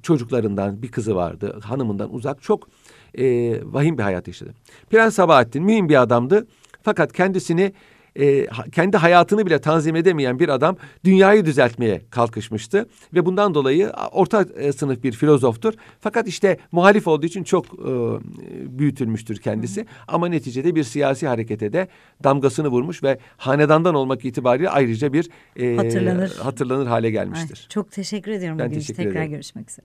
çocuklarından 0.02 0.82
bir 0.82 0.88
kızı 0.88 1.16
vardı. 1.16 1.60
Hanımından 1.64 2.14
uzak. 2.14 2.42
Çok 2.42 2.70
e, 3.18 3.26
vahim 3.64 3.98
bir 3.98 4.04
hayat 4.04 4.28
yaşadı. 4.28 4.54
Prens 4.90 5.16
Sabahattin 5.16 5.64
mühim 5.64 5.90
bir 5.90 6.02
adamdı. 6.02 6.48
Fakat 6.82 7.14
kendisini 7.14 7.74
e, 8.20 8.48
kendi 8.72 8.98
hayatını 8.98 9.46
bile 9.46 9.60
tanzim 9.62 9.96
edemeyen 9.96 10.40
bir 10.40 10.50
adam 10.50 10.78
dünyayı 11.06 11.46
düzeltmeye 11.46 12.02
kalkışmıştı 12.10 12.86
ve 13.14 13.26
bundan 13.26 13.54
dolayı 13.54 13.92
orta 14.12 14.46
e, 14.58 14.72
sınıf 14.74 15.04
bir 15.04 15.12
filozoftur. 15.12 15.74
Fakat 16.02 16.28
işte 16.28 16.58
muhalif 16.72 17.08
olduğu 17.08 17.26
için 17.26 17.44
çok 17.44 17.66
e, 17.66 17.70
büyütülmüştür 18.80 19.38
kendisi 19.38 19.86
ama 20.08 20.28
neticede 20.28 20.76
bir 20.76 20.84
siyasi 20.84 21.28
harekete 21.28 21.74
de 21.74 21.88
damgasını 22.24 22.68
vurmuş 22.68 23.04
ve 23.04 23.18
hanedandan 23.38 23.96
olmak 23.96 24.26
itibariyle 24.26 24.70
ayrıca 24.70 25.14
bir 25.14 25.30
e, 25.56 25.76
Hatırlanır. 25.76 26.36
hatırlanır 26.40 26.86
hale 26.88 27.08
Ay, 27.08 27.12
gelmiştir. 27.12 27.68
çok 27.70 27.92
teşekkür 27.92 28.32
ediyorum 28.32 28.60
Ben 28.60 28.68
bugün 28.68 28.80
teşekkür 28.80 29.04
Tekrar 29.04 29.12
ederim. 29.20 29.32
görüşmek 29.32 29.70
üzere. 29.70 29.82